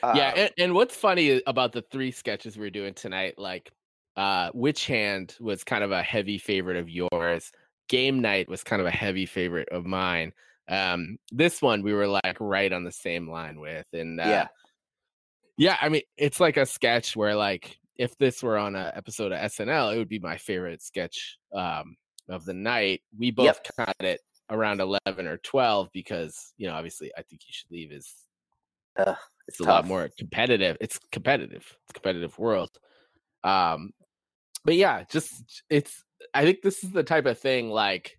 Uh, 0.00 0.12
yeah 0.16 0.32
and, 0.36 0.50
and 0.58 0.74
what's 0.74 0.94
funny 0.94 1.42
about 1.48 1.72
the 1.72 1.82
three 1.82 2.12
sketches 2.12 2.56
we're 2.56 2.70
doing 2.70 2.92
tonight 2.92 3.38
like 3.38 3.70
uh 4.16 4.50
witch 4.52 4.86
hand 4.86 5.36
was 5.38 5.62
kind 5.62 5.84
of 5.84 5.92
a 5.92 6.02
heavy 6.02 6.38
favorite 6.38 6.76
of 6.76 6.88
yours 6.88 7.52
game 7.88 8.20
night 8.20 8.48
was 8.48 8.64
kind 8.64 8.80
of 8.80 8.86
a 8.86 8.90
heavy 8.90 9.26
favorite 9.26 9.68
of 9.68 9.86
mine 9.86 10.32
um 10.68 11.16
this 11.30 11.60
one 11.60 11.82
we 11.82 11.92
were 11.92 12.06
like 12.06 12.36
right 12.40 12.72
on 12.72 12.84
the 12.84 12.92
same 12.92 13.28
line 13.28 13.58
with 13.58 13.86
and 13.92 14.20
uh, 14.20 14.24
Yeah. 14.24 14.46
yeah 15.56 15.76
i 15.80 15.88
mean 15.88 16.02
it's 16.16 16.40
like 16.40 16.56
a 16.56 16.64
sketch 16.66 17.16
where 17.16 17.34
like 17.34 17.78
if 17.96 18.16
this 18.18 18.42
were 18.42 18.56
on 18.56 18.76
a 18.76 18.92
episode 18.94 19.32
of 19.32 19.38
snl 19.52 19.92
it 19.94 19.98
would 19.98 20.08
be 20.08 20.18
my 20.20 20.36
favorite 20.36 20.82
sketch 20.82 21.36
um 21.54 21.96
of 22.28 22.44
the 22.44 22.54
night 22.54 23.02
we 23.18 23.30
both 23.30 23.46
Yep. 23.46 23.66
caught 23.76 23.96
it 24.00 24.20
around 24.50 24.80
11 24.80 25.26
or 25.26 25.38
12 25.38 25.88
because 25.92 26.52
you 26.56 26.68
know 26.68 26.74
obviously 26.74 27.10
i 27.18 27.22
think 27.22 27.42
you 27.46 27.50
should 27.52 27.70
leave 27.70 27.90
is 27.92 28.14
Ugh, 28.98 29.16
it's 29.48 29.58
it's 29.58 29.60
a 29.60 29.64
lot 29.64 29.86
more 29.86 30.10
competitive. 30.18 30.76
It's 30.78 30.98
competitive. 31.10 31.62
It's 31.62 31.90
a 31.90 31.92
competitive 31.94 32.38
world. 32.38 32.68
Um, 33.42 33.92
but 34.66 34.74
yeah, 34.74 35.04
just 35.10 35.62
it's. 35.70 36.04
I 36.34 36.44
think 36.44 36.60
this 36.60 36.84
is 36.84 36.90
the 36.90 37.02
type 37.02 37.24
of 37.24 37.38
thing 37.38 37.70
like. 37.70 38.18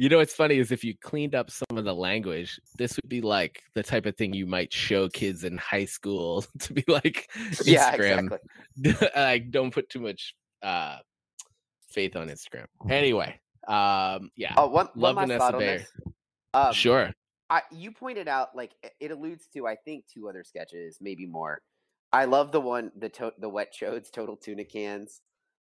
You 0.00 0.08
know 0.08 0.18
what's 0.18 0.32
funny 0.34 0.58
is 0.58 0.70
if 0.70 0.84
you 0.84 0.94
cleaned 0.96 1.34
up 1.34 1.50
some 1.50 1.76
of 1.76 1.84
the 1.84 1.92
language, 1.94 2.60
this 2.78 2.96
would 2.96 3.08
be 3.08 3.20
like 3.20 3.64
the 3.74 3.82
type 3.82 4.06
of 4.06 4.16
thing 4.16 4.32
you 4.32 4.46
might 4.46 4.72
show 4.72 5.08
kids 5.08 5.42
in 5.42 5.58
high 5.58 5.86
school 5.86 6.44
to 6.60 6.72
be 6.72 6.84
like 6.86 7.28
Yeah, 7.64 7.90
Instagram. 7.96 8.38
exactly. 8.78 9.08
like 9.16 9.50
don't 9.50 9.72
put 9.74 9.90
too 9.90 9.98
much 10.00 10.36
uh 10.62 10.98
faith 11.90 12.14
on 12.14 12.28
Instagram. 12.28 12.66
Anyway, 12.88 13.40
Um, 13.66 14.30
yeah. 14.36 14.54
Oh, 14.56 14.68
one, 14.68 14.86
one 14.94 15.16
Love 15.16 15.26
Vanessa 15.26 15.58
Bayer. 15.58 15.84
Um, 16.54 16.72
sure. 16.72 17.12
I, 17.50 17.62
you 17.72 17.90
pointed 17.90 18.28
out 18.28 18.54
like 18.54 18.72
it- 18.84 18.92
it 19.00 19.10
alludes 19.10 19.48
to 19.54 19.66
I 19.66 19.74
think 19.84 20.04
two 20.06 20.28
other 20.28 20.44
sketches, 20.44 20.98
maybe 21.00 21.26
more. 21.26 21.60
I 22.12 22.26
love 22.26 22.52
the 22.52 22.60
one 22.60 22.92
the 22.96 23.08
to- 23.08 23.34
the 23.38 23.48
wet 23.48 23.74
chodes 23.74 24.12
total 24.12 24.36
tuna 24.36 24.64
cans. 24.64 25.22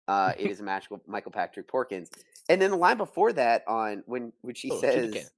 Uh, 0.09 0.33
it 0.39 0.51
is 0.51 0.61
a 0.61 0.63
magical 0.63 1.01
Michael 1.07 1.33
Patrick 1.33 1.69
Porkins, 1.69 2.11
and 2.49 2.61
then 2.61 2.71
the 2.71 2.77
line 2.77 2.97
before 2.97 3.33
that 3.33 3.65
on 3.67 4.03
when 4.07 4.33
when 4.43 4.55
she 4.55 4.71
Oh, 4.71 4.81
says. 4.81 5.31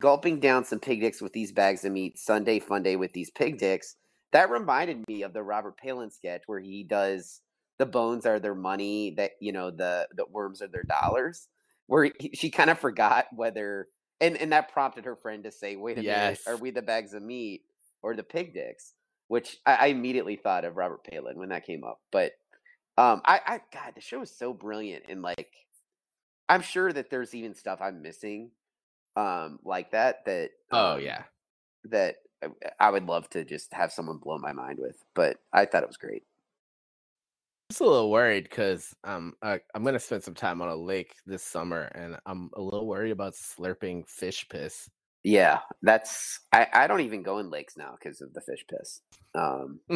"Gulping 0.00 0.38
down 0.38 0.64
some 0.64 0.78
pig 0.78 1.00
dicks 1.00 1.20
with 1.20 1.32
these 1.32 1.50
bags 1.50 1.84
of 1.84 1.92
meat, 1.92 2.18
Sunday 2.18 2.60
fun 2.60 2.82
day 2.84 2.96
with 2.96 3.12
these 3.12 3.30
pig 3.30 3.58
dicks." 3.58 3.96
That 4.32 4.50
reminded 4.50 5.08
me 5.08 5.22
of 5.22 5.32
the 5.32 5.42
Robert 5.42 5.76
Palin 5.76 6.10
sketch 6.10 6.42
where 6.46 6.60
he 6.60 6.84
does 6.84 7.40
the 7.78 7.86
bones 7.86 8.26
are 8.26 8.38
their 8.38 8.54
money, 8.54 9.14
that 9.16 9.32
you 9.40 9.52
know 9.52 9.70
the 9.70 10.08
the 10.14 10.26
worms 10.26 10.60
are 10.62 10.68
their 10.68 10.82
dollars. 10.84 11.48
Where 11.86 12.10
he, 12.20 12.30
she 12.34 12.50
kind 12.50 12.68
of 12.70 12.78
forgot 12.78 13.26
whether 13.34 13.88
and 14.20 14.36
and 14.36 14.52
that 14.52 14.70
prompted 14.72 15.04
her 15.06 15.16
friend 15.16 15.44
to 15.44 15.50
say, 15.50 15.76
"Wait 15.76 15.98
a 15.98 16.02
minute, 16.02 16.40
are 16.46 16.56
we 16.56 16.70
the 16.70 16.82
bags 16.82 17.14
of 17.14 17.22
meat 17.22 17.62
or 18.02 18.14
the 18.14 18.22
pig 18.22 18.52
dicks?" 18.52 18.94
Which 19.28 19.58
I, 19.66 19.74
I 19.74 19.86
immediately 19.86 20.36
thought 20.36 20.64
of 20.64 20.76
Robert 20.76 21.04
Palin 21.04 21.38
when 21.38 21.48
that 21.50 21.66
came 21.66 21.84
up. 21.84 22.00
But 22.12 22.32
um, 22.98 23.22
I, 23.24 23.40
I 23.46 23.60
God, 23.72 23.92
the 23.94 24.00
show 24.00 24.20
is 24.22 24.30
so 24.36 24.52
brilliant, 24.52 25.04
and 25.08 25.22
like, 25.22 25.54
I'm 26.48 26.62
sure 26.62 26.92
that 26.92 27.10
there's 27.10 27.32
even 27.32 27.54
stuff 27.54 27.80
I'm 27.80 28.02
missing, 28.02 28.50
um, 29.14 29.60
like 29.62 29.92
that. 29.92 30.24
That 30.24 30.50
Oh 30.72 30.96
um, 30.96 31.00
yeah. 31.00 31.22
that 31.84 32.16
I- 32.42 32.70
I 32.80 32.90
would 32.90 33.06
love 33.06 33.30
to 33.30 33.44
just 33.44 33.72
have 33.72 33.92
someone 33.92 34.18
blow 34.18 34.38
my 34.38 34.52
mind 34.52 34.80
with. 34.80 34.96
But 35.14 35.38
I 35.52 35.64
thought 35.64 35.84
it 35.84 35.88
was 35.88 35.96
great. 35.96 36.24
I'm 36.24 37.70
just 37.70 37.80
a 37.82 37.84
little 37.84 38.10
worried 38.10 38.44
because 38.44 38.92
um 39.04 39.34
I, 39.42 39.60
I'm 39.76 39.84
gonna 39.84 40.00
spend 40.00 40.24
some 40.24 40.34
time 40.34 40.60
on 40.60 40.68
a 40.68 40.76
lake 40.76 41.14
this 41.24 41.44
summer, 41.44 41.82
and 41.94 42.16
I'm 42.26 42.50
a 42.54 42.60
little 42.60 42.88
worried 42.88 43.12
about 43.12 43.34
slurping 43.34 44.08
fish 44.08 44.44
piss. 44.48 44.90
Yeah, 45.22 45.60
that's 45.82 46.40
I, 46.52 46.66
I 46.72 46.86
don't 46.88 47.02
even 47.02 47.22
go 47.22 47.38
in 47.38 47.48
lakes 47.48 47.76
now 47.76 47.96
because 47.96 48.20
of 48.22 48.32
the 48.34 48.40
fish 48.40 48.64
piss. 48.68 49.02
Um, 49.36 49.78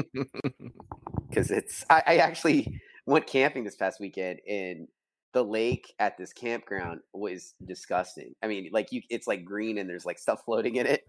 because 1.28 1.50
it's 1.50 1.84
I, 1.90 2.02
I 2.06 2.16
actually 2.18 2.80
went 3.06 3.26
camping 3.26 3.64
this 3.64 3.74
past 3.76 4.00
weekend 4.00 4.40
and 4.48 4.86
the 5.32 5.42
lake 5.42 5.92
at 5.98 6.16
this 6.18 6.32
campground 6.32 7.00
was 7.14 7.54
disgusting. 7.66 8.34
I 8.42 8.46
mean, 8.48 8.68
like 8.72 8.92
you 8.92 9.02
it's 9.10 9.26
like 9.26 9.44
green 9.44 9.78
and 9.78 9.88
there's 9.88 10.04
like 10.06 10.18
stuff 10.18 10.40
floating 10.44 10.76
in 10.76 10.86
it. 10.86 11.02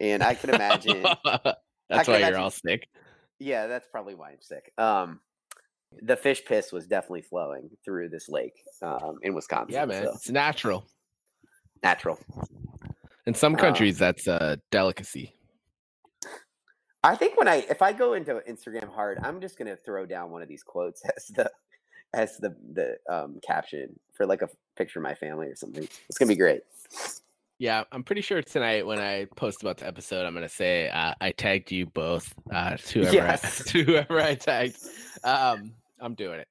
And 0.00 0.22
I 0.22 0.34
can 0.34 0.50
imagine 0.50 1.02
That's 1.24 1.24
can 1.24 1.54
why 2.06 2.16
imagine- 2.18 2.28
you're 2.34 2.38
all 2.38 2.50
sick. 2.50 2.88
yeah, 3.38 3.66
that's 3.66 3.86
probably 3.90 4.14
why 4.14 4.30
I'm 4.30 4.40
sick. 4.42 4.72
Um 4.78 5.20
the 6.02 6.16
fish 6.16 6.44
piss 6.44 6.72
was 6.72 6.86
definitely 6.86 7.22
flowing 7.22 7.70
through 7.84 8.08
this 8.08 8.28
lake 8.28 8.54
um 8.82 9.18
in 9.22 9.34
Wisconsin. 9.34 9.74
Yeah, 9.74 9.84
man. 9.86 10.04
so 10.04 10.12
It's 10.12 10.30
natural. 10.30 10.86
natural. 11.82 12.18
In 13.26 13.34
some 13.34 13.54
Uh, 13.54 13.58
countries, 13.58 13.98
that's 13.98 14.26
a 14.28 14.58
delicacy. 14.70 15.35
I 17.06 17.14
think 17.14 17.38
when 17.38 17.46
I 17.46 17.64
if 17.70 17.82
I 17.82 17.92
go 17.92 18.14
into 18.14 18.42
Instagram 18.48 18.92
hard, 18.92 19.18
I'm 19.22 19.40
just 19.40 19.56
gonna 19.56 19.76
throw 19.76 20.06
down 20.06 20.32
one 20.32 20.42
of 20.42 20.48
these 20.48 20.64
quotes 20.64 21.02
as 21.16 21.28
the 21.28 21.50
as 22.12 22.36
the 22.38 22.56
the 22.72 22.96
um 23.08 23.38
caption 23.46 23.98
for 24.12 24.26
like 24.26 24.42
a 24.42 24.48
picture 24.76 24.98
of 24.98 25.04
my 25.04 25.14
family 25.14 25.46
or 25.46 25.54
something. 25.54 25.86
It's 26.08 26.18
gonna 26.18 26.28
be 26.28 26.36
great. 26.36 26.62
Yeah, 27.58 27.84
I'm 27.92 28.02
pretty 28.02 28.22
sure 28.22 28.42
tonight 28.42 28.84
when 28.86 28.98
I 28.98 29.26
post 29.36 29.62
about 29.62 29.78
the 29.78 29.86
episode, 29.86 30.26
I'm 30.26 30.34
gonna 30.34 30.48
say 30.48 30.88
uh, 30.88 31.14
I 31.20 31.30
tagged 31.30 31.70
you 31.70 31.86
both 31.86 32.34
uh, 32.52 32.76
to 32.76 33.00
whoever 33.04 33.08
I, 33.08 33.30
Yes. 33.30 33.64
to 33.68 33.84
whoever 33.84 34.20
I 34.20 34.34
tagged. 34.34 34.76
Um, 35.22 35.72
I'm 36.00 36.14
doing 36.14 36.40
it. 36.40 36.48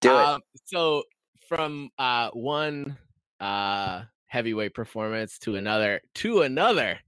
Do 0.00 0.10
it. 0.10 0.16
Um, 0.16 0.40
so 0.64 1.04
from 1.48 1.90
uh, 1.98 2.30
one 2.32 2.98
uh, 3.38 4.02
heavyweight 4.26 4.74
performance 4.74 5.38
to 5.38 5.54
another 5.54 6.00
to 6.16 6.42
another 6.42 6.98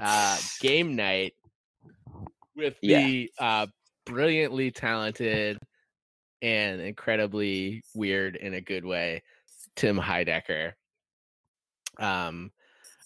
uh, 0.00 0.38
game 0.60 0.96
night 0.96 1.34
with 2.56 2.76
Yeah. 2.82 2.98
the 3.06 3.32
uh, 3.38 3.66
brilliantly 4.04 4.70
talented 4.70 5.58
and 6.40 6.80
incredibly 6.80 7.82
weird 7.94 8.36
in 8.36 8.54
a 8.54 8.60
good 8.60 8.84
way 8.84 9.22
Tim 9.76 9.98
Heidecker. 9.98 10.74
Um, 11.98 12.52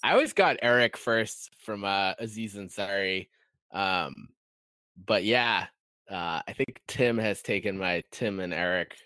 I 0.03 0.13
always 0.13 0.33
got 0.33 0.57
Eric 0.63 0.97
first 0.97 1.55
from 1.59 1.85
uh, 1.85 2.15
Aziz 2.19 2.55
Ansari. 2.55 3.29
Um, 3.73 4.29
but 5.05 5.25
yeah, 5.25 5.67
uh, 6.11 6.41
I 6.47 6.53
think 6.53 6.81
Tim 6.87 7.19
has 7.19 7.43
taken 7.43 7.77
my 7.77 8.03
Tim 8.11 8.41
and 8.41 8.55
Eric 8.55 8.97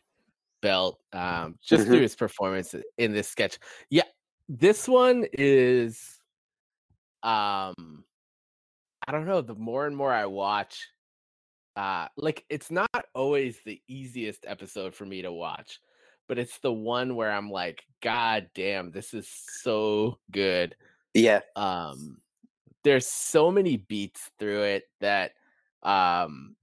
belt 0.61 1.01
um, 1.13 1.59
just 1.63 1.85
Mhm. 1.85 1.87
through 1.87 2.01
his 2.03 2.15
performance 2.15 2.75
in 2.99 3.13
this 3.13 3.29
sketch. 3.29 3.59
Yeah, 3.89 4.05
this 4.49 4.87
one 4.87 5.27
is, 5.33 6.21
um, 7.23 8.05
I 9.11 9.13
don't 9.13 9.27
know. 9.27 9.41
The 9.41 9.57
more 9.57 9.89
and 9.89 9.97
more 9.97 10.13
I 10.13 10.27
watch, 10.27 10.89
uh, 11.75 12.07
like 12.17 12.45
it's 12.49 12.71
not 12.71 12.89
always 13.13 13.59
the 13.65 13.83
easiest 13.89 14.45
episode 14.47 14.95
for 14.95 15.05
me 15.05 15.23
to 15.23 15.33
watch, 15.33 15.81
but 16.29 16.39
it's 16.39 16.59
the 16.61 16.73
one 16.73 17.17
where 17.17 17.33
I'm 17.33 17.51
like, 17.51 17.83
God 18.03 18.51
damn, 18.55 18.93
this 18.93 19.13
is 19.13 19.29
so 19.63 20.19
good 20.31 20.77
yeah. 21.13 21.41
um 21.57 22.19
there's 22.85 23.05
so 23.09 23.51
many 23.51 23.79
beats 23.79 24.31
through 24.39 24.63
it 24.63 24.85
that 25.01 25.33
um 25.83 26.55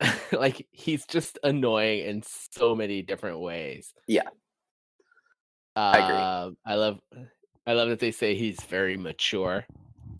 like 0.32 0.66
he's 0.70 1.04
just 1.04 1.38
annoying 1.44 2.00
in 2.06 2.22
so 2.22 2.74
many 2.74 3.02
different 3.02 3.40
ways 3.40 3.92
Yeah. 4.06 4.28
I 5.76 5.98
agree. 5.98 6.16
uh, 6.16 6.50
i 6.64 6.74
love 6.76 7.00
i 7.66 7.74
love 7.74 7.90
that 7.90 7.98
they 8.00 8.10
say 8.10 8.34
he's 8.34 8.58
very 8.62 8.96
mature 8.96 9.66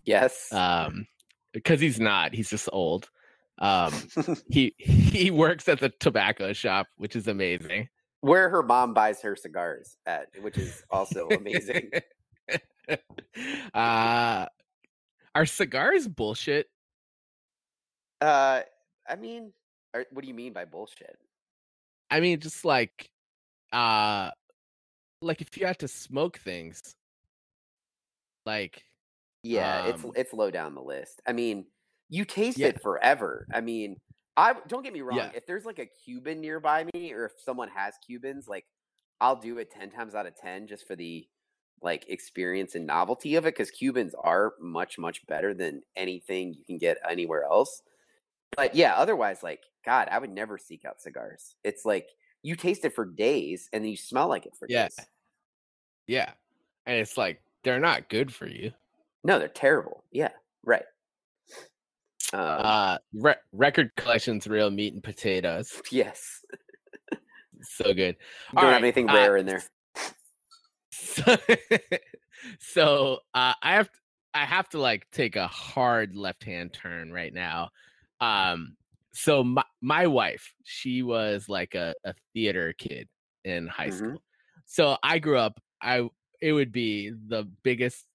Yes. 0.04 0.52
um 0.52 1.06
because 1.52 1.80
he's 1.80 2.00
not 2.00 2.34
he's 2.34 2.50
just 2.50 2.68
old 2.72 3.10
um 3.58 3.92
he 4.50 4.74
he 4.78 5.30
works 5.30 5.68
at 5.68 5.80
the 5.80 5.90
tobacco 6.00 6.52
shop 6.52 6.86
which 6.96 7.16
is 7.16 7.28
amazing 7.28 7.88
Where 8.20 8.48
her 8.48 8.62
mom 8.62 8.92
buys 8.94 9.22
her 9.22 9.34
cigars 9.34 9.96
at, 10.06 10.28
which 10.42 10.58
is 10.58 10.82
also 10.90 11.28
amazing. 11.28 11.90
uh 13.74 14.46
are 15.34 15.46
cigars 15.46 16.08
bullshit 16.08 16.68
uh 18.20 18.60
I 19.10 19.16
mean, 19.16 19.52
are, 19.92 20.06
what 20.12 20.22
do 20.22 20.28
you 20.28 20.34
mean 20.34 20.52
by 20.52 20.64
bullshit? 20.64 21.18
I 22.10 22.20
mean, 22.20 22.38
just 22.38 22.64
like, 22.64 23.10
uh, 23.72 24.30
like 25.20 25.40
if 25.40 25.56
you 25.58 25.66
had 25.66 25.80
to 25.80 25.88
smoke 25.88 26.38
things, 26.38 26.94
like, 28.46 28.84
Yeah, 29.42 29.86
it's 29.86 30.04
Um, 30.04 30.12
it's 30.16 30.32
low 30.32 30.50
down 30.50 30.74
the 30.74 30.82
list. 30.82 31.20
I 31.26 31.32
mean, 31.32 31.66
you 32.08 32.24
taste 32.24 32.58
Yeah. 32.58 32.68
it 32.68 32.82
forever. 32.82 33.46
I 33.52 33.60
mean, 33.60 34.00
I 34.36 34.54
don't 34.68 34.82
get 34.82 34.92
me 34.92 35.00
wrong. 35.00 35.18
Yeah. 35.18 35.32
If 35.34 35.46
there's 35.46 35.64
like 35.64 35.78
a 35.78 35.86
Cuban 35.86 36.40
nearby 36.40 36.86
me, 36.94 37.12
or 37.12 37.26
if 37.26 37.32
someone 37.40 37.68
has 37.68 37.94
Cubans, 38.06 38.48
like 38.48 38.66
I'll 39.20 39.36
do 39.36 39.58
it 39.58 39.70
ten 39.70 39.90
times 39.90 40.14
out 40.14 40.26
of 40.26 40.36
ten 40.36 40.66
just 40.66 40.86
for 40.86 40.96
the 40.96 41.28
like 41.82 42.06
experience 42.08 42.74
and 42.74 42.86
novelty 42.86 43.36
of 43.36 43.46
it. 43.46 43.54
Because 43.54 43.70
Cubans 43.70 44.14
are 44.14 44.54
much 44.60 44.98
much 44.98 45.26
better 45.26 45.54
than 45.54 45.82
anything 45.96 46.54
you 46.54 46.64
can 46.64 46.78
get 46.78 46.98
anywhere 47.08 47.44
else. 47.44 47.82
But 48.56 48.74
yeah, 48.74 48.94
otherwise, 48.96 49.42
like 49.42 49.62
God, 49.84 50.08
I 50.10 50.18
would 50.18 50.30
never 50.30 50.58
seek 50.58 50.84
out 50.84 51.00
cigars. 51.00 51.54
It's 51.64 51.84
like 51.84 52.08
you 52.42 52.56
taste 52.56 52.84
it 52.84 52.94
for 52.94 53.04
days 53.06 53.68
and 53.72 53.84
then 53.84 53.90
you 53.90 53.96
smell 53.96 54.28
like 54.28 54.46
it 54.46 54.56
for 54.56 54.66
Yeah. 54.68 54.88
days. 54.88 54.98
yeah, 56.06 56.32
and 56.86 56.96
it's 56.98 57.16
like 57.16 57.42
they're 57.62 57.80
not 57.80 58.08
good 58.08 58.34
for 58.34 58.46
you. 58.46 58.72
No, 59.24 59.38
they're 59.38 59.48
terrible. 59.48 60.04
Yeah, 60.10 60.32
right. 60.62 60.84
Um, 62.32 62.62
Uh, 62.62 62.98
re- 63.12 63.36
record 63.52 63.94
collections, 63.96 64.46
real 64.46 64.70
meat 64.70 64.92
and 64.92 65.02
potatoes, 65.02 65.80
yes. 65.90 66.44
so 67.62 67.92
good. 67.94 68.16
You 68.52 68.58
don't 68.58 68.68
All 68.68 68.70
have 68.70 68.82
right, 68.82 68.82
anything 68.82 69.08
uh, 69.08 69.10
rare 69.10 69.36
in 69.36 69.46
there. 69.46 69.62
So, 70.92 71.36
so 72.60 73.14
uh, 73.34 73.54
I 73.62 73.74
have 73.74 73.90
I 74.34 74.44
have 74.44 74.68
to 74.70 74.78
like 74.78 75.10
take 75.10 75.36
a 75.36 75.46
hard 75.46 76.16
left 76.16 76.44
hand 76.44 76.72
turn 76.72 77.12
right 77.12 77.32
now. 77.32 77.70
Um, 78.20 78.76
so 79.12 79.42
my 79.44 79.64
my 79.80 80.06
wife, 80.06 80.54
she 80.64 81.02
was 81.02 81.48
like 81.48 81.74
a, 81.74 81.94
a 82.04 82.14
theater 82.32 82.72
kid 82.72 83.08
in 83.44 83.66
high 83.66 83.88
Mhm. 83.88 83.90
school. 83.90 84.22
So 84.66 84.96
I 85.02 85.18
grew 85.18 85.38
up. 85.38 85.60
I 85.82 86.08
it 86.40 86.52
would 86.52 86.72
be 86.72 87.10
the 87.10 87.44
biggest 87.62 88.06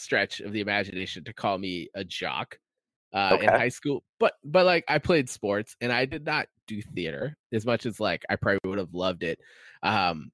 stretch 0.00 0.40
of 0.40 0.52
the 0.52 0.60
imagination 0.60 1.24
to 1.24 1.32
call 1.32 1.58
me 1.58 1.88
a 1.94 2.04
jock 2.04 2.58
uh, 3.12 3.38
in 3.40 3.48
high 3.48 3.68
school. 3.68 4.02
But 4.18 4.34
but 4.44 4.66
like 4.66 4.84
I 4.88 4.98
played 4.98 5.28
sports 5.28 5.76
and 5.80 5.92
I 5.92 6.04
did 6.04 6.24
not 6.24 6.46
do 6.66 6.80
theater 6.82 7.36
as 7.52 7.66
much 7.66 7.86
as 7.86 8.00
like 8.00 8.24
I 8.30 8.36
probably 8.36 8.60
would 8.64 8.78
have 8.78 8.94
loved 8.94 9.22
it. 9.22 9.38
Um, 9.82 10.30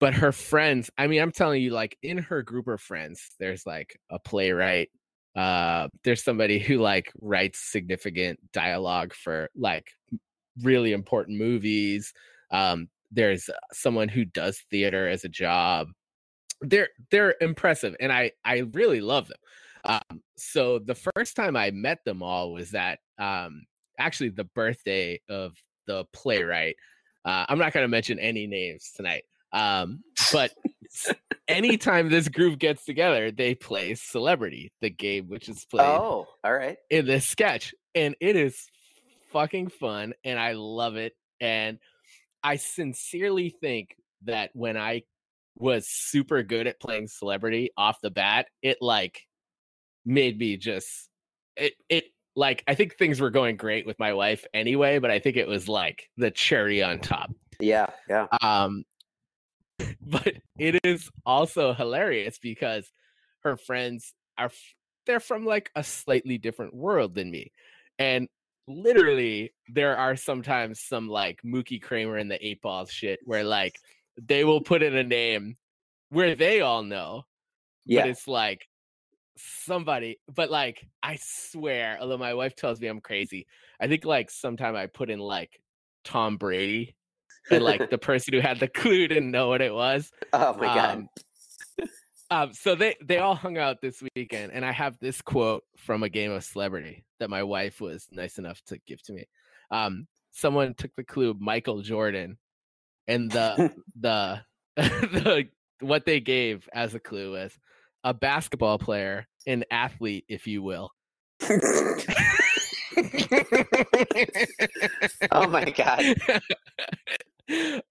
but 0.00 0.14
her 0.14 0.32
friends, 0.32 0.90
I 0.98 1.06
mean, 1.06 1.22
I'm 1.22 1.32
telling 1.32 1.62
you, 1.62 1.70
like 1.70 1.96
in 2.02 2.18
her 2.18 2.42
group 2.42 2.68
of 2.68 2.80
friends, 2.80 3.30
there's 3.38 3.64
like 3.64 3.98
a 4.10 4.18
playwright. 4.18 4.90
Uh, 5.34 5.88
there's 6.04 6.22
somebody 6.22 6.58
who 6.58 6.78
like 6.78 7.12
writes 7.20 7.58
significant 7.58 8.38
dialogue 8.52 9.14
for 9.14 9.48
like 9.56 9.90
really 10.62 10.92
important 10.92 11.38
movies. 11.38 12.12
Um, 12.50 12.88
there's 13.10 13.48
uh, 13.48 13.54
someone 13.72 14.08
who 14.08 14.24
does 14.24 14.62
theater 14.70 15.08
as 15.08 15.24
a 15.24 15.28
job. 15.28 15.88
They're 16.68 16.88
they're 17.10 17.34
impressive, 17.40 17.94
and 18.00 18.12
I 18.12 18.32
I 18.44 18.58
really 18.72 19.00
love 19.00 19.28
them. 19.28 19.38
Um, 19.84 20.22
so 20.36 20.78
the 20.78 20.94
first 20.94 21.36
time 21.36 21.56
I 21.56 21.70
met 21.70 21.98
them 22.04 22.22
all 22.22 22.52
was 22.52 22.74
at 22.74 22.98
um, 23.18 23.64
actually 23.98 24.30
the 24.30 24.44
birthday 24.44 25.20
of 25.28 25.52
the 25.86 26.06
playwright. 26.12 26.76
Uh, 27.24 27.44
I'm 27.48 27.58
not 27.58 27.72
going 27.72 27.84
to 27.84 27.88
mention 27.88 28.18
any 28.18 28.46
names 28.46 28.92
tonight, 28.96 29.24
um, 29.52 30.02
but 30.32 30.52
anytime 31.48 32.08
this 32.08 32.28
group 32.28 32.58
gets 32.58 32.84
together, 32.84 33.30
they 33.30 33.54
play 33.54 33.94
Celebrity, 33.94 34.72
the 34.80 34.90
game 34.90 35.28
which 35.28 35.48
is 35.48 35.64
played 35.66 35.84
Oh, 35.86 36.26
all 36.42 36.52
right. 36.52 36.76
in 36.90 37.06
this 37.06 37.26
sketch, 37.26 37.74
and 37.94 38.14
it 38.20 38.36
is 38.36 38.66
fucking 39.32 39.68
fun, 39.68 40.14
and 40.24 40.38
I 40.38 40.52
love 40.52 40.96
it. 40.96 41.14
And 41.40 41.78
I 42.42 42.56
sincerely 42.56 43.50
think 43.50 43.96
that 44.24 44.50
when 44.54 44.76
I 44.76 45.02
was 45.56 45.88
super 45.88 46.42
good 46.42 46.66
at 46.66 46.80
playing 46.80 47.08
Celebrity 47.08 47.70
off 47.76 48.00
the 48.00 48.10
bat, 48.10 48.46
it 48.62 48.78
like 48.80 49.20
made 50.04 50.38
me 50.38 50.56
just 50.56 51.08
it 51.56 51.74
it 51.88 52.04
like 52.36 52.64
I 52.66 52.74
think 52.74 52.96
things 52.96 53.20
were 53.20 53.30
going 53.30 53.56
great 53.56 53.86
with 53.86 53.98
my 53.98 54.12
wife 54.12 54.44
anyway, 54.52 54.98
but 54.98 55.10
I 55.10 55.18
think 55.18 55.36
it 55.36 55.48
was 55.48 55.68
like 55.68 56.08
the 56.16 56.30
cherry 56.30 56.82
on 56.82 56.98
top. 56.98 57.30
Yeah, 57.60 57.86
yeah. 58.08 58.26
Um, 58.42 58.84
but 60.00 60.34
it 60.58 60.80
is 60.84 61.10
also 61.24 61.72
hilarious 61.72 62.38
because 62.38 62.90
her 63.42 63.56
friends 63.56 64.14
are 64.36 64.50
they're 65.06 65.20
from 65.20 65.44
like 65.44 65.70
a 65.76 65.84
slightly 65.84 66.38
different 66.38 66.74
world 66.74 67.14
than 67.14 67.30
me, 67.30 67.52
and 67.98 68.28
literally 68.66 69.52
there 69.68 69.96
are 69.96 70.16
sometimes 70.16 70.80
some 70.80 71.08
like 71.08 71.40
Mookie 71.44 71.82
Kramer 71.82 72.16
and 72.16 72.30
the 72.30 72.44
Eight 72.44 72.62
Balls 72.62 72.90
shit 72.90 73.20
where 73.24 73.44
like 73.44 73.78
they 74.20 74.44
will 74.44 74.60
put 74.60 74.82
in 74.82 74.94
a 74.96 75.02
name 75.04 75.56
where 76.10 76.34
they 76.34 76.60
all 76.60 76.82
know, 76.82 77.24
Yeah. 77.86 78.02
but 78.02 78.10
it's 78.10 78.28
like 78.28 78.66
somebody 79.36 80.18
but 80.32 80.48
like 80.48 80.86
i 81.02 81.18
swear 81.20 81.98
although 82.00 82.16
my 82.16 82.34
wife 82.34 82.54
tells 82.54 82.80
me 82.80 82.86
i'm 82.86 83.00
crazy 83.00 83.46
i 83.80 83.88
think 83.88 84.04
like 84.04 84.30
sometime 84.30 84.76
i 84.76 84.86
put 84.86 85.10
in 85.10 85.18
like 85.18 85.60
tom 86.04 86.36
brady 86.36 86.94
and 87.50 87.64
like 87.64 87.90
the 87.90 87.98
person 87.98 88.32
who 88.32 88.38
had 88.40 88.60
the 88.60 88.68
clue 88.68 89.08
didn't 89.08 89.32
know 89.32 89.48
what 89.48 89.60
it 89.60 89.74
was 89.74 90.12
oh 90.32 90.54
my 90.54 90.66
god. 90.66 90.90
um, 90.98 91.08
um 92.30 92.52
so 92.52 92.76
they 92.76 92.94
they 93.04 93.18
all 93.18 93.34
hung 93.34 93.58
out 93.58 93.80
this 93.80 94.00
weekend 94.14 94.52
and 94.52 94.64
i 94.64 94.70
have 94.70 94.96
this 95.00 95.20
quote 95.20 95.64
from 95.76 96.04
a 96.04 96.08
game 96.08 96.30
of 96.30 96.44
celebrity 96.44 97.04
that 97.18 97.28
my 97.28 97.42
wife 97.42 97.80
was 97.80 98.06
nice 98.12 98.38
enough 98.38 98.60
to 98.66 98.78
give 98.86 99.02
to 99.02 99.12
me 99.12 99.24
um 99.72 100.06
someone 100.30 100.74
took 100.74 100.94
the 100.94 101.02
clue 101.04 101.34
michael 101.40 101.82
jordan 101.82 102.38
and 103.08 103.30
the 103.30 103.72
the 104.00 104.40
the 104.76 105.48
what 105.80 106.06
they 106.06 106.20
gave 106.20 106.68
as 106.72 106.94
a 106.94 107.00
clue 107.00 107.32
was 107.32 107.58
a 108.04 108.14
basketball 108.14 108.78
player, 108.78 109.26
an 109.46 109.64
athlete, 109.70 110.24
if 110.28 110.46
you 110.46 110.62
will. 110.62 110.90
oh 115.32 115.48
my 115.48 115.64
god. 115.70 116.04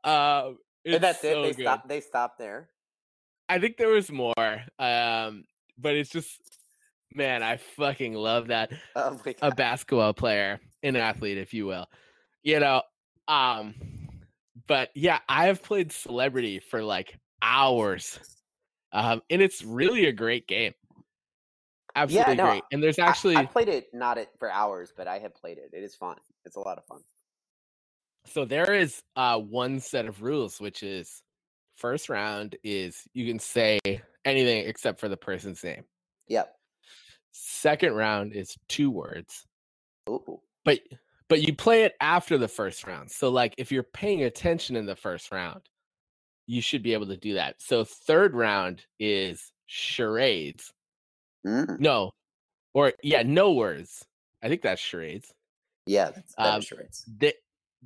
um, 0.04 0.58
And 0.86 1.04
that's 1.04 1.22
so 1.22 1.44
it. 1.44 1.44
They 1.44 1.54
good. 1.54 1.64
stop. 1.64 1.88
They 1.88 2.02
stop 2.02 2.38
there. 2.38 2.70
I 3.50 3.60
think 3.60 3.78
there 3.78 3.90
was 3.90 4.12
more, 4.12 4.34
um, 4.80 5.44
but 5.78 5.96
it's 5.96 6.10
just, 6.10 6.40
man, 7.14 7.44
I 7.44 7.58
fucking 7.58 8.14
love 8.14 8.48
that 8.48 8.72
Oh 8.96 9.20
a 9.42 9.52
basketball 9.52 10.14
player, 10.14 10.60
an 10.82 10.96
athlete, 10.96 11.38
if 11.38 11.54
you 11.54 11.66
will. 11.66 11.88
You 12.42 12.60
know, 12.60 12.82
um, 13.28 13.76
but 14.68 14.90
yeah, 14.96 15.20
I 15.28 15.46
have 15.48 15.62
played 15.64 15.92
celebrity 15.92 16.60
for 16.60 16.84
like 16.84 17.18
hours. 17.42 18.20
Um, 18.92 19.22
and 19.30 19.42
it's 19.42 19.64
really 19.64 20.06
a 20.06 20.12
great 20.12 20.48
game. 20.48 20.74
Absolutely 21.96 22.36
no, 22.36 22.46
great. 22.46 22.64
And 22.72 22.82
there's 22.82 23.00
I- 23.00 23.08
actually 23.08 23.36
I, 23.36 23.46
played 23.46 23.70
it 23.70 23.88
not 23.94 24.18
it 24.18 24.30
for 24.40 24.52
hours, 24.52 24.94
but 24.96 25.08
I 25.08 25.20
have 25.20 25.36
played 25.36 25.58
it. 25.58 25.72
It 25.74 25.84
is 25.84 25.96
fun. 25.96 26.18
It's 26.46 26.56
a 26.56 26.60
lot 26.60 26.78
of 26.78 26.86
fun. 26.86 27.02
so 28.26 28.46
there 28.46 28.74
is 28.74 29.02
uh 29.16 29.40
one 29.40 29.80
set 29.80 30.06
of 30.06 30.22
rules, 30.22 30.60
which 30.60 30.84
is 30.84 31.22
first 31.78 32.10
round 32.10 32.56
is 32.64 33.02
you 33.14 33.28
can 33.28 33.40
say 33.40 33.80
anything 34.26 34.66
except 34.68 35.00
for 35.00 35.10
the 35.10 35.18
person's 35.18 35.64
name. 35.64 35.84
Yep. 36.28 36.56
Second 37.32 37.94
round 37.94 38.34
is 38.34 38.56
two 38.70 38.92
words. 38.92 39.46
Ooh. 40.10 40.40
but 40.66 40.80
but 41.34 41.42
you 41.42 41.56
play 41.56 41.82
it 41.82 41.96
after 42.00 42.38
the 42.38 42.48
first 42.48 42.86
round. 42.86 43.10
So 43.10 43.30
like 43.30 43.56
if 43.58 43.72
you're 43.72 43.82
paying 43.82 44.22
attention 44.22 44.76
in 44.76 44.86
the 44.86 44.96
first 44.96 45.32
round, 45.32 45.62
you 46.46 46.62
should 46.62 46.84
be 46.84 46.94
able 46.94 47.08
to 47.08 47.18
do 47.18 47.34
that. 47.34 47.56
So 47.60 47.86
third 47.86 48.36
round 48.36 48.86
is 49.00 49.52
charades. 49.66 50.72
Mm. 51.44 51.80
No. 51.80 52.12
Or 52.76 52.94
yeah, 53.02 53.24
no 53.24 53.54
words. 53.54 54.06
I 54.44 54.48
think 54.48 54.62
that's 54.62 54.80
charades. 54.80 55.34
Yeah, 55.88 56.12
that's, 56.12 56.36
that 56.36 56.54
Um, 56.54 56.62
charades. 56.62 57.04
They 57.08 57.34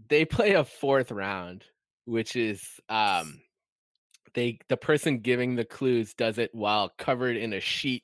they 0.09 0.25
play 0.25 0.51
a 0.51 0.65
fourth 0.65 1.09
round, 1.09 1.63
which 2.03 2.35
is 2.35 2.61
um 2.89 3.39
they 4.33 4.59
the 4.67 4.75
person 4.75 5.19
giving 5.19 5.55
the 5.55 5.63
clues 5.63 6.13
does 6.15 6.37
it 6.37 6.53
while 6.53 6.91
covered 6.97 7.37
in 7.37 7.53
a 7.53 7.61
sheet. 7.61 8.03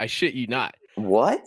I 0.00 0.06
shit 0.06 0.34
you 0.34 0.48
not. 0.48 0.74
What? 0.96 1.46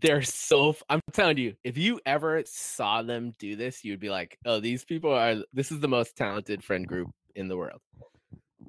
They're 0.00 0.22
so 0.22 0.74
I'm 0.88 1.00
telling 1.12 1.36
you 1.38 1.54
if 1.62 1.76
you 1.76 2.00
ever 2.06 2.42
saw 2.46 3.02
them 3.02 3.32
do 3.38 3.54
this 3.56 3.84
you'd 3.84 4.00
be 4.00 4.10
like 4.10 4.38
oh 4.46 4.58
these 4.60 4.84
people 4.84 5.12
are 5.12 5.36
this 5.52 5.70
is 5.70 5.80
the 5.80 5.88
most 5.88 6.16
talented 6.16 6.64
friend 6.64 6.86
group 6.86 7.10
in 7.34 7.48
the 7.48 7.56
world 7.56 7.80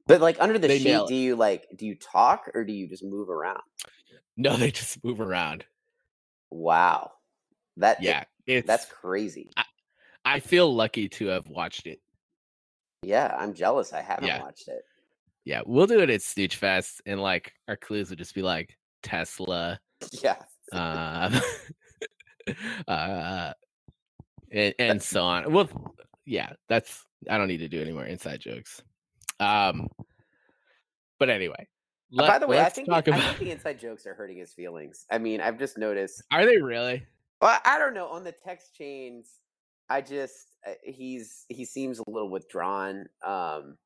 But 0.08 0.20
like 0.22 0.38
under 0.42 0.58
the 0.60 0.68
They 0.68 0.80
sheet, 0.80 1.08
do 1.08 1.16
you 1.16 1.36
like 1.36 1.68
do 1.76 1.86
you 1.86 1.96
talk 1.96 2.50
or 2.54 2.64
do 2.66 2.74
you 2.74 2.88
just 2.88 3.04
move 3.04 3.30
around? 3.30 3.62
no 4.38 4.56
they 4.58 4.72
just 4.72 5.04
move 5.04 5.22
around 5.22 5.66
Wow. 6.52 7.12
That 7.78 8.02
yeah 8.02 8.24
it's 8.46 8.68
that's 8.68 8.86
crazy. 8.86 9.50
i 10.26 10.40
feel 10.40 10.74
lucky 10.74 11.08
to 11.10 11.28
have 11.28 11.48
watched 11.48 11.88
it 11.88 12.00
Yeah, 13.04 13.36
I'm 13.38 13.54
jealous. 13.54 13.94
I 13.94 14.02
haven't 14.02 14.28
Yeah. 14.28 14.42
watched 14.42 14.68
it. 14.68 14.82
yeah 15.46 15.62
we'll 15.66 15.88
do 15.88 16.00
it 16.02 16.10
at 16.10 16.22
stooch 16.22 16.56
fest 16.56 17.02
and 17.06 17.22
like 17.22 17.54
our 17.68 17.78
clues 17.78 18.10
would 18.10 18.20
just 18.20 18.36
be 18.36 18.42
like 18.42 18.78
tesla 19.02 19.80
Yeah. 20.24 20.36
Um 20.72 21.34
uh 22.88 23.54
and, 24.52 24.74
and 24.80 25.02
so 25.02 25.24
on 25.24 25.52
well 25.52 25.70
yeah 26.26 26.54
that's 26.68 27.06
i 27.30 27.38
don't 27.38 27.48
need 27.48 27.58
to 27.58 27.68
do 27.68 27.82
any 27.82 27.92
more 27.92 28.06
inside 28.06 28.40
jokes 28.40 28.82
um 29.40 29.88
but 31.20 31.30
anyway 31.30 31.68
Uh, 32.18 32.28
By 32.28 32.40
the 32.40 32.48
way, 32.48 32.62
I 32.62 32.70
think 32.70 32.88
talk 32.88 33.06
the, 33.06 33.14
I 33.14 33.20
think 33.20 33.40
the 33.40 33.52
inside 33.52 33.80
jokes 33.80 34.06
are 34.06 34.14
hurting 34.14 34.38
his 34.38 34.54
feelings. 34.54 35.06
I 35.12 35.18
mean, 35.18 35.42
I've 35.42 35.58
just 35.58 35.78
noticed. 35.78 36.22
are 36.32 36.46
they 36.46 36.62
really 36.62 37.04
Well, 37.42 37.60
I 37.66 37.78
don't 37.78 37.94
know. 37.94 38.08
On 38.08 38.24
the 38.24 38.32
text 38.32 38.76
chains, 38.76 39.40
I 39.90 40.02
just 40.02 40.56
uh, 40.66 40.74
he's 40.84 41.46
he 41.50 41.66
seems 41.66 42.00
a 42.00 42.04
little 42.08 42.30
withdrawn. 42.30 43.08
Um, 43.26 43.78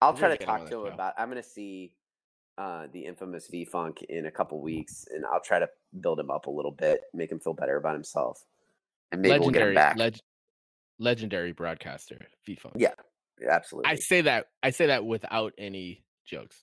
I'll 0.00 0.14
try 0.14 0.34
to 0.34 0.44
talk 0.44 0.68
to 0.70 0.86
him 0.86 0.92
about. 0.94 1.14
I'm 1.18 1.28
gonna 1.28 1.42
see 1.42 1.92
uh, 2.60 2.86
the 2.92 3.06
infamous 3.06 3.48
V 3.48 3.64
Funk 3.64 4.02
in 4.10 4.26
a 4.26 4.30
couple 4.30 4.60
weeks, 4.60 5.06
and 5.10 5.24
I'll 5.24 5.40
try 5.40 5.58
to 5.58 5.68
build 6.00 6.20
him 6.20 6.30
up 6.30 6.46
a 6.46 6.50
little 6.50 6.72
bit, 6.72 7.00
make 7.14 7.32
him 7.32 7.40
feel 7.40 7.54
better 7.54 7.78
about 7.78 7.94
himself, 7.94 8.44
and 9.10 9.22
maybe 9.22 9.38
we'll 9.38 9.50
get 9.50 9.68
him 9.68 9.74
back. 9.74 9.96
leg- 9.96 10.20
legendary 10.98 11.52
broadcaster 11.52 12.18
V 12.44 12.56
Funk. 12.56 12.74
Yeah, 12.78 12.92
Absolutely. 13.48 13.90
I 13.90 13.94
say 13.94 14.20
that 14.22 14.46
I 14.62 14.70
say 14.70 14.86
that 14.86 15.04
without 15.06 15.54
any 15.56 16.04
jokes. 16.26 16.62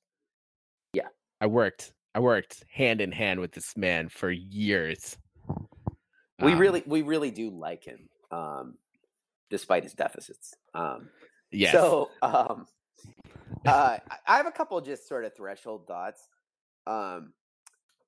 Yeah. 0.94 1.08
I 1.42 1.48
worked 1.48 1.94
I 2.14 2.20
worked 2.20 2.64
hand 2.72 3.02
in 3.02 3.12
hand 3.12 3.40
with 3.40 3.52
this 3.52 3.76
man 3.76 4.10
for 4.10 4.30
years. 4.30 5.18
we 6.40 6.54
Um, 6.54 6.60
really 6.60 6.84
we 6.86 7.02
really 7.02 7.32
do 7.32 7.50
like 7.50 7.84
him, 7.84 8.10
um, 8.32 8.78
despite 9.50 9.84
his 9.84 9.94
deficits. 9.94 10.54
Um, 10.74 11.10
yes. 11.52 11.72
So, 11.72 12.12
um, 12.22 12.68
uh, 13.66 13.98
I- 14.28 14.38
have 14.38 14.48
a 14.48 14.52
couple 14.52 14.80
just 14.82 15.08
sort 15.08 15.26
of 15.26 15.36
threshold 15.36 15.88
thoughts. 15.88 16.28
Um, 16.86 17.34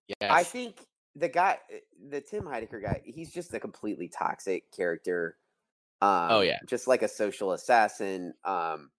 yes. 0.07 0.31
I 0.31 0.43
think 0.43 0.85
the 1.15 1.27
guy, 1.29 1.57
eh, 1.73 1.79
the 2.09 2.21
Tim 2.21 2.43
Heidecker 2.43 2.81
guy, 2.81 3.01
he's 3.05 3.31
just 3.33 3.53
a 3.53 3.59
completely 3.59 4.07
toxic 4.07 4.71
character. 4.71 5.37
Um, 6.01 6.27
Oh, 6.31 6.41
yeah. 6.41 6.59
just 6.67 6.87
like 6.87 7.01
a 7.01 7.07
social 7.09 7.51
assassin. 7.53 8.33
Um, 8.45 8.89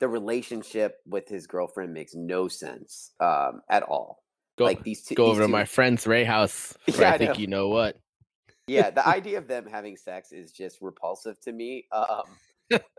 the 0.00 0.08
relationship 0.08 0.98
with 1.06 1.28
his 1.28 1.46
girlfriend 1.46 1.92
makes 1.92 2.14
no 2.14 2.48
sense 2.48 3.10
um, 3.20 3.62
at 3.68 3.82
all. 3.82 4.22
go 4.56 4.64
like 4.64 4.82
these 4.84 5.02
two, 5.02 5.14
go 5.16 5.24
these 5.26 5.32
over 5.32 5.42
to 5.42 5.48
my 5.48 5.64
friend's 5.64 6.06
Ray 6.06 6.24
house. 6.24 6.76
Yeah, 6.86 7.10
I 7.10 7.14
I 7.14 7.18
think 7.18 7.32
know. 7.34 7.38
you 7.40 7.46
know 7.48 7.68
what. 7.68 7.96
yeah, 8.68 8.90
the 8.90 9.06
idea 9.16 9.38
of 9.38 9.48
them 9.48 9.66
having 9.66 9.96
sex 9.96 10.30
is 10.32 10.52
just 10.52 10.78
repulsive 10.80 11.38
to 11.40 11.52
me. 11.52 11.86
Um, 11.92 12.22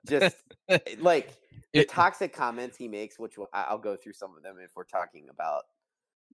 just 0.07 0.35
eh, 0.67 0.77
like 0.99 1.29
the 1.73 1.81
It- 1.81 1.89
toxic 1.89 2.33
comments 2.33 2.77
he 2.77 2.87
makes, 2.87 3.19
which 3.19 3.37
will, 3.37 3.47
I'll 3.53 3.77
go 3.77 3.95
through 3.95 4.13
some 4.13 4.35
of 4.35 4.43
them 4.43 4.57
if 4.63 4.71
we're 4.75 4.83
talking 4.85 5.29
about. 5.29 5.63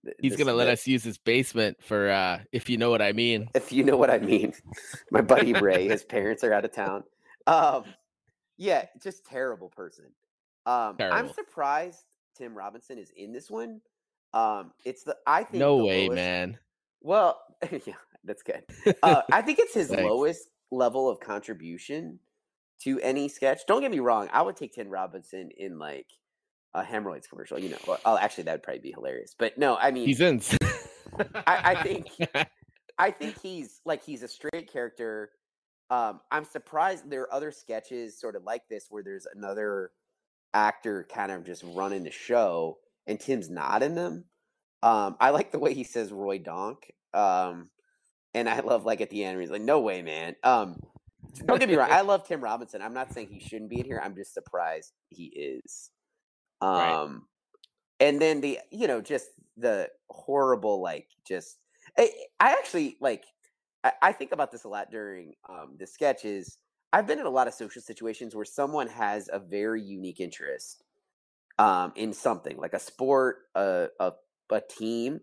th- 0.04 0.16
He's 0.20 0.36
gonna 0.36 0.54
let 0.54 0.68
us 0.68 0.86
use 0.88 1.04
his 1.04 1.18
basement 1.18 1.78
for 1.84 2.10
uh 2.10 2.40
if 2.52 2.70
you 2.70 2.78
know 2.78 2.90
what 2.90 3.02
I 3.02 3.12
mean. 3.12 3.50
if 3.56 3.72
you 3.72 3.84
know 3.84 3.98
what 3.98 4.10
I 4.10 4.20
mean. 4.20 4.54
My 5.12 5.22
buddy 5.22 5.54
Ray, 5.54 5.88
his 5.88 6.04
parents 6.04 6.44
are 6.44 6.54
out 6.54 6.64
of 6.66 6.72
town. 6.72 7.04
Um, 7.48 7.84
Yeah, 8.58 8.86
just 9.04 9.26
terrible 9.26 9.70
person. 9.70 10.06
Um, 10.66 10.96
I'm 11.00 11.30
surprised 11.34 12.00
Tim 12.38 12.56
Robinson 12.58 12.98
is 12.98 13.12
in 13.18 13.32
this 13.34 13.50
one. 13.52 13.82
Um, 14.34 14.72
it's 14.86 15.04
the 15.04 15.18
I 15.28 15.44
think 15.44 15.60
No 15.60 15.78
way, 15.86 16.04
lowest- 16.08 16.16
man. 16.16 16.60
Well, 17.02 17.42
yeah, 17.86 17.94
that's 18.24 18.44
good. 18.44 18.64
Uh, 19.04 19.22
I 19.32 19.42
think 19.42 19.60
it's 19.60 19.74
his 19.74 19.92
lowest 19.92 20.48
level 20.72 21.10
of 21.10 21.20
contribution 21.20 22.20
to 22.84 23.00
any 23.02 23.28
sketch. 23.30 23.62
Don't 23.68 23.82
get 23.82 23.92
me 23.92 24.00
wrong. 24.00 24.30
I 24.32 24.42
would 24.42 24.56
take 24.58 24.74
Tim 24.74 24.90
Robinson 24.90 25.50
in 25.58 25.80
like 25.80 26.08
a 26.74 26.84
hemorrhoids 26.84 27.28
commercial. 27.28 27.58
You 27.60 27.70
know, 27.70 27.98
oh, 28.06 28.18
actually, 28.18 28.46
that 28.46 28.54
would 28.54 28.64
probably 28.64 28.82
be 28.82 28.92
hilarious. 28.92 29.36
But 29.38 29.58
no, 29.58 29.76
I 29.78 29.92
mean, 29.92 30.08
He's 30.08 30.22
in. 30.22 30.42
I 31.46 31.82
think- 31.84 32.08
I 32.98 33.12
think 33.12 33.42
he's 33.42 33.82
like 33.86 34.04
he's 34.04 34.24
a 34.24 34.28
straight 34.28 34.72
character. 34.72 35.32
Um, 35.90 36.22
I'm 36.32 36.46
surprised 36.46 37.10
there 37.10 37.24
are 37.24 37.34
other 37.34 37.52
sketches 37.52 38.20
sort 38.20 38.36
of 38.38 38.44
like 38.44 38.64
this 38.70 38.88
where 38.90 39.04
there's 39.04 39.28
another 39.36 39.92
actor 40.54 41.06
kind 41.14 41.32
of 41.32 41.46
just 41.46 41.64
running 41.76 42.04
the 42.04 42.12
show 42.12 42.78
and 43.06 43.20
Tim's 43.20 43.50
not 43.50 43.84
in 43.84 43.96
them. 43.96 44.24
Um, 44.82 45.18
I 45.20 45.32
like 45.32 45.52
the 45.52 45.60
way 45.60 45.74
he 45.74 45.84
says 45.84 46.12
Roy 46.12 46.38
Donk. 46.40 46.92
Um, 47.14 47.70
and 48.34 48.48
I 48.50 48.62
love 48.62 48.86
like 48.86 49.02
at 49.02 49.10
the 49.10 49.24
end 49.26 49.36
where 49.36 49.42
he's 49.42 49.52
like, 49.52 49.62
"No 49.62 49.80
way, 49.82 50.02
man." 50.02 50.36
Um, 50.44 50.80
don't 51.46 51.60
get 51.60 51.70
me 51.70 51.76
wrong. 51.76 51.90
I 51.92 52.02
love 52.02 52.28
Tim 52.28 52.42
Robinson. 52.42 52.82
I'm 52.82 52.94
not 52.94 53.12
saying 53.14 53.30
he 53.30 53.40
shouldn't 53.40 53.70
be 53.70 53.80
in 53.80 53.86
here. 53.86 54.02
I'm 54.04 54.16
just 54.16 54.34
surprised 54.34 54.94
he 55.10 55.26
is. 55.26 55.92
Um, 56.62 56.74
Right. 56.74 57.00
and 58.00 58.22
then 58.22 58.42
the 58.42 58.60
you 58.72 58.88
know 58.88 59.02
just 59.02 59.28
the 59.58 59.90
horrible 60.10 60.82
like 60.82 61.08
just 61.28 61.58
I, 61.98 62.12
I 62.40 62.52
actually 62.54 62.98
like 63.02 63.26
I, 63.84 63.94
I 64.02 64.12
think 64.14 64.32
about 64.32 64.52
this 64.52 64.64
a 64.66 64.70
lot 64.70 64.92
during 64.92 65.36
um, 65.50 65.76
the 65.80 65.88
sketches. 65.88 66.58
I've 66.94 67.08
been 67.08 67.20
in 67.20 67.26
a 67.26 67.30
lot 67.32 67.48
of 67.48 67.54
social 67.54 67.82
situations 67.82 68.36
where 68.36 68.46
someone 68.46 68.88
has 68.88 69.30
a 69.32 69.40
very 69.40 69.82
unique 69.82 70.20
interest 70.22 70.84
um, 71.60 71.94
in 71.96 72.14
something 72.14 72.58
like 72.58 72.74
a 72.74 72.80
sport, 72.80 73.38
a, 73.56 73.90
a 74.00 74.14
a 74.52 74.62
team, 74.62 75.22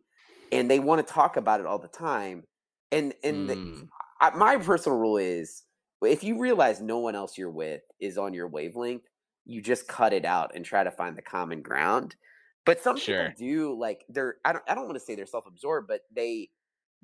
and 0.51 0.71
they 0.71 0.81
want 0.81 1.07
to 1.07 1.13
talk 1.13 1.37
about 1.37 1.61
it 1.61 1.67
all 1.67 1.79
the 1.79 1.89
time. 1.89 2.45
And 2.91 3.15
and 3.25 3.49
the, 3.49 3.59
Mm, 3.59 3.89
I, 4.21 4.31
my 4.31 4.57
personal 4.57 4.99
rule 4.99 5.19
is 5.19 5.65
if 6.11 6.25
you 6.25 6.39
realize 6.39 6.81
no 6.81 6.99
one 6.99 7.15
else 7.15 7.39
you're 7.39 7.51
with 7.51 7.83
is 8.01 8.19
on 8.19 8.35
your 8.35 8.49
wavelength, 8.49 9.05
you 9.45 9.61
just 9.63 9.89
cut 9.89 10.13
it 10.13 10.25
out 10.25 10.53
and 10.55 10.65
try 10.65 10.83
to 10.85 10.91
find 10.91 11.17
the 11.17 11.23
common 11.23 11.63
ground. 11.63 12.17
But 12.65 12.81
some 12.81 12.97
Sure. 12.97 13.25
people 13.25 13.35
do 13.39 13.79
like 13.79 14.05
they're 14.09 14.37
I 14.45 14.53
don't 14.53 14.65
I 14.69 14.75
don't 14.75 14.87
want 14.87 14.99
to 14.99 15.05
say 15.05 15.15
they're 15.15 15.27
self-absorbed, 15.27 15.89
but 15.89 16.03
they 16.15 16.51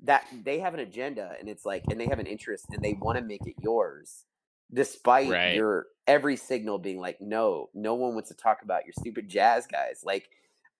that 0.03 0.23
they 0.43 0.59
have 0.59 0.73
an 0.73 0.79
agenda 0.79 1.33
and 1.39 1.49
it's 1.49 1.65
like 1.65 1.83
and 1.89 1.99
they 1.99 2.07
have 2.07 2.19
an 2.19 2.27
interest 2.27 2.65
and 2.71 2.81
they 2.83 2.93
want 2.93 3.17
to 3.17 3.23
make 3.23 3.45
it 3.45 3.55
yours 3.61 4.25
despite 4.73 5.27
Right. 5.29 5.53
your 5.55 5.87
every 6.07 6.37
signal 6.37 6.77
being 6.77 6.99
like 6.99 7.19
no 7.19 7.69
no 7.73 7.95
one 7.95 8.13
wants 8.13 8.29
to 8.29 8.35
talk 8.35 8.61
about 8.63 8.85
your 8.85 8.93
stupid 8.97 9.27
jazz 9.27 9.67
guys 9.67 10.01
like 10.05 10.29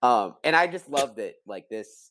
um 0.02 0.34
and 0.44 0.56
i 0.56 0.66
just 0.66 0.88
love 0.88 1.16
that 1.16 1.34
like 1.46 1.68
this 1.68 2.10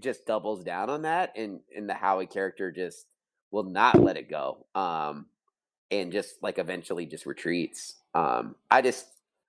just 0.00 0.26
doubles 0.26 0.62
down 0.62 0.90
on 0.90 1.02
that 1.02 1.32
and 1.36 1.60
and 1.74 1.88
the 1.88 1.94
howie 1.94 2.26
character 2.26 2.70
just 2.70 3.06
will 3.50 3.64
not 3.64 4.02
let 4.02 4.16
it 4.16 4.28
go 4.28 4.66
um 4.74 5.26
and 5.92 6.10
just 6.10 6.42
like 6.42 6.58
eventually 6.58 7.06
just 7.06 7.26
retreats 7.26 7.94
um 8.14 8.56
i 8.70 8.82
just 8.82 9.06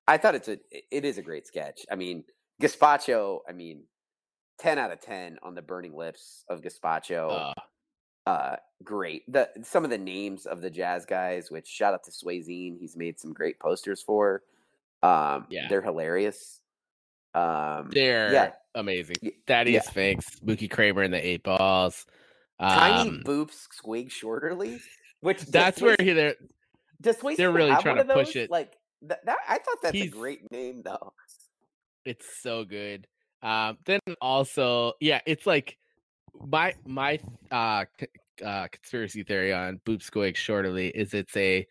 i 0.07 0.17
thought 0.17 0.35
it's 0.35 0.47
a 0.47 0.59
it 0.91 1.05
is 1.05 1.17
a 1.17 1.21
great 1.21 1.47
sketch 1.47 1.85
i 1.91 1.95
mean 1.95 2.23
gazpacho 2.61 3.39
i 3.49 3.51
mean 3.51 3.83
10 4.59 4.77
out 4.77 4.91
of 4.91 5.01
10 5.01 5.39
on 5.41 5.55
the 5.55 5.61
burning 5.61 5.95
lips 5.95 6.43
of 6.49 6.61
gazpacho 6.61 7.51
uh, 8.27 8.29
uh 8.29 8.55
great 8.83 9.23
the 9.31 9.49
some 9.63 9.83
of 9.83 9.89
the 9.89 9.97
names 9.97 10.45
of 10.45 10.61
the 10.61 10.69
jazz 10.69 11.05
guys 11.05 11.49
which 11.49 11.67
shout 11.67 11.93
out 11.93 12.03
to 12.03 12.11
Swayzine 12.11 12.77
he's 12.79 12.95
made 12.95 13.19
some 13.19 13.33
great 13.33 13.59
posters 13.59 14.01
for 14.01 14.43
um 15.01 15.47
Yeah. 15.49 15.67
they're 15.69 15.81
hilarious 15.81 16.59
um 17.33 17.89
they're 17.91 18.31
yeah 18.31 18.51
amazing. 18.75 19.15
Thaddeus 19.47 19.83
yeah. 19.85 19.89
Sphinx, 19.89 20.39
Mookie 20.39 20.69
Kramer, 20.69 21.01
and 21.03 21.13
the 21.13 21.25
Eight 21.25 21.43
Balls. 21.43 22.05
tiny 22.59 23.09
Um, 23.09 23.23
boops 23.25 23.67
squig 23.69 24.09
shorterly 24.09 24.79
which 25.23 25.41
that's 25.41 25.81
where 25.81 25.95
he, 25.99 26.11
they're 26.13 26.35
they're 26.99 27.51
really 27.51 27.75
trying 27.81 27.97
to 27.97 28.05
push 28.05 28.35
it. 28.35 28.49
like 28.51 28.77
th- 29.01 29.19
that 29.25 29.37
i 29.47 29.57
thought 29.57 29.77
that's 29.81 29.95
a 29.95 30.07
great 30.07 30.49
name 30.51 30.81
though 30.83 31.13
it's 32.05 32.25
so 32.41 32.65
good. 32.65 33.07
Um, 33.41 33.77
then 33.85 33.99
also, 34.21 34.93
yeah, 34.99 35.21
it's 35.25 35.45
like 35.45 35.77
my 36.45 36.73
my 36.85 37.19
uh, 37.51 37.85
c- 37.99 38.07
uh 38.43 38.67
conspiracy 38.71 39.23
theory 39.23 39.53
on 39.53 39.79
Boop 39.85 39.99
Squig 40.07 40.35
Shortly 40.35 40.87
is 40.87 41.13
it's 41.13 41.35
a 41.37 41.65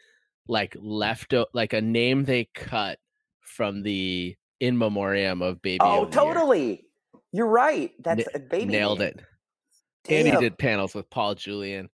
like 0.49 0.77
left 0.81 1.35
like 1.55 1.73
a 1.73 1.81
name 1.81 2.25
they 2.25 2.49
cut 2.55 2.99
from 3.41 3.83
the 3.83 4.37
in 4.61 4.79
memoriam 4.79 5.43
of 5.43 5.61
Baby. 5.63 5.79
oh 5.81 6.05
the 6.05 6.23
Year. 6.23 6.35
totally 6.35 6.85
you're 7.33 7.47
right 7.47 7.93
that's 8.01 8.25
a 8.35 8.39
baby 8.39 8.67
nailed 8.73 9.01
name. 9.01 9.09
it. 9.09 9.21
And 10.09 10.27
he 10.29 10.37
did 10.37 10.59
panels 10.59 10.95
with 10.95 11.09
Paul 11.11 11.35
Julian. 11.35 11.89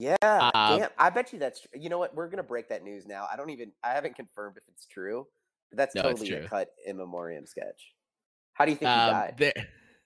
Yeah, 0.00 0.16
Uh, 0.22 0.78
damn. 0.78 0.88
I 0.98 1.10
bet 1.10 1.30
you 1.34 1.38
that's. 1.38 1.60
tr- 1.60 1.76
You 1.76 1.90
know 1.90 1.98
what? 1.98 2.14
We're 2.14 2.28
gonna 2.28 2.42
break 2.42 2.70
that 2.70 2.82
news 2.82 3.06
now. 3.06 3.28
I 3.30 3.36
don't 3.36 3.50
even. 3.50 3.70
I 3.84 3.90
haven't 3.90 4.16
confirmed 4.16 4.56
if 4.56 4.62
it's 4.68 4.86
true, 4.86 5.26
but 5.70 5.76
that's 5.76 5.94
No, 5.94 6.02
totally 6.02 6.32
a 6.32 6.48
cut 6.48 6.70
in 6.86 6.96
memoriam 6.96 7.44
sketch. 7.46 7.92
How 8.54 8.64
do 8.64 8.70
you 8.70 8.78
think 8.78 8.90
he 8.90 8.96
Um, 8.96 9.10
died? 9.10 9.34
there, 9.36 9.52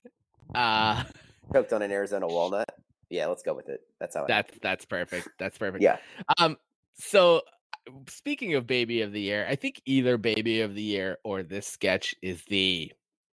uh, 0.56 1.04
Choked 1.52 1.72
on 1.72 1.82
an 1.82 1.92
Arizona 1.92 2.26
walnut. 2.28 2.68
Yeah, 3.08 3.26
let's 3.26 3.44
go 3.44 3.54
with 3.54 3.68
it. 3.68 3.82
That's 4.00 4.16
how. 4.16 4.24
It 4.24 4.28
that's 4.28 4.58
that's 4.60 4.84
perfect. 4.84 5.28
That's 5.38 5.56
perfect. 5.56 5.80
Yeah. 5.84 5.98
Um. 6.38 6.58
So, 6.94 7.42
uh, 7.86 7.92
speaking 8.08 8.54
of 8.56 8.66
baby 8.66 9.02
of 9.02 9.12
the 9.12 9.20
year, 9.20 9.46
I 9.48 9.54
think 9.54 9.80
either 9.86 10.18
baby 10.18 10.62
of 10.62 10.74
the 10.74 10.82
year 10.82 11.18
or 11.22 11.44
this 11.44 11.68
sketch 11.68 12.16
is 12.20 12.42
the 12.46 12.92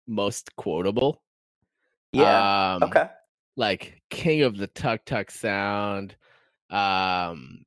most 0.07 0.53
quotable. 0.57 1.21
Yeah. 2.11 2.73
Um, 2.75 2.83
okay. 2.83 3.07
Like 3.55 4.01
king 4.09 4.41
of 4.41 4.57
the 4.57 4.67
tuck 4.67 5.05
tuck 5.05 5.31
sound. 5.31 6.17
Um, 6.69 7.63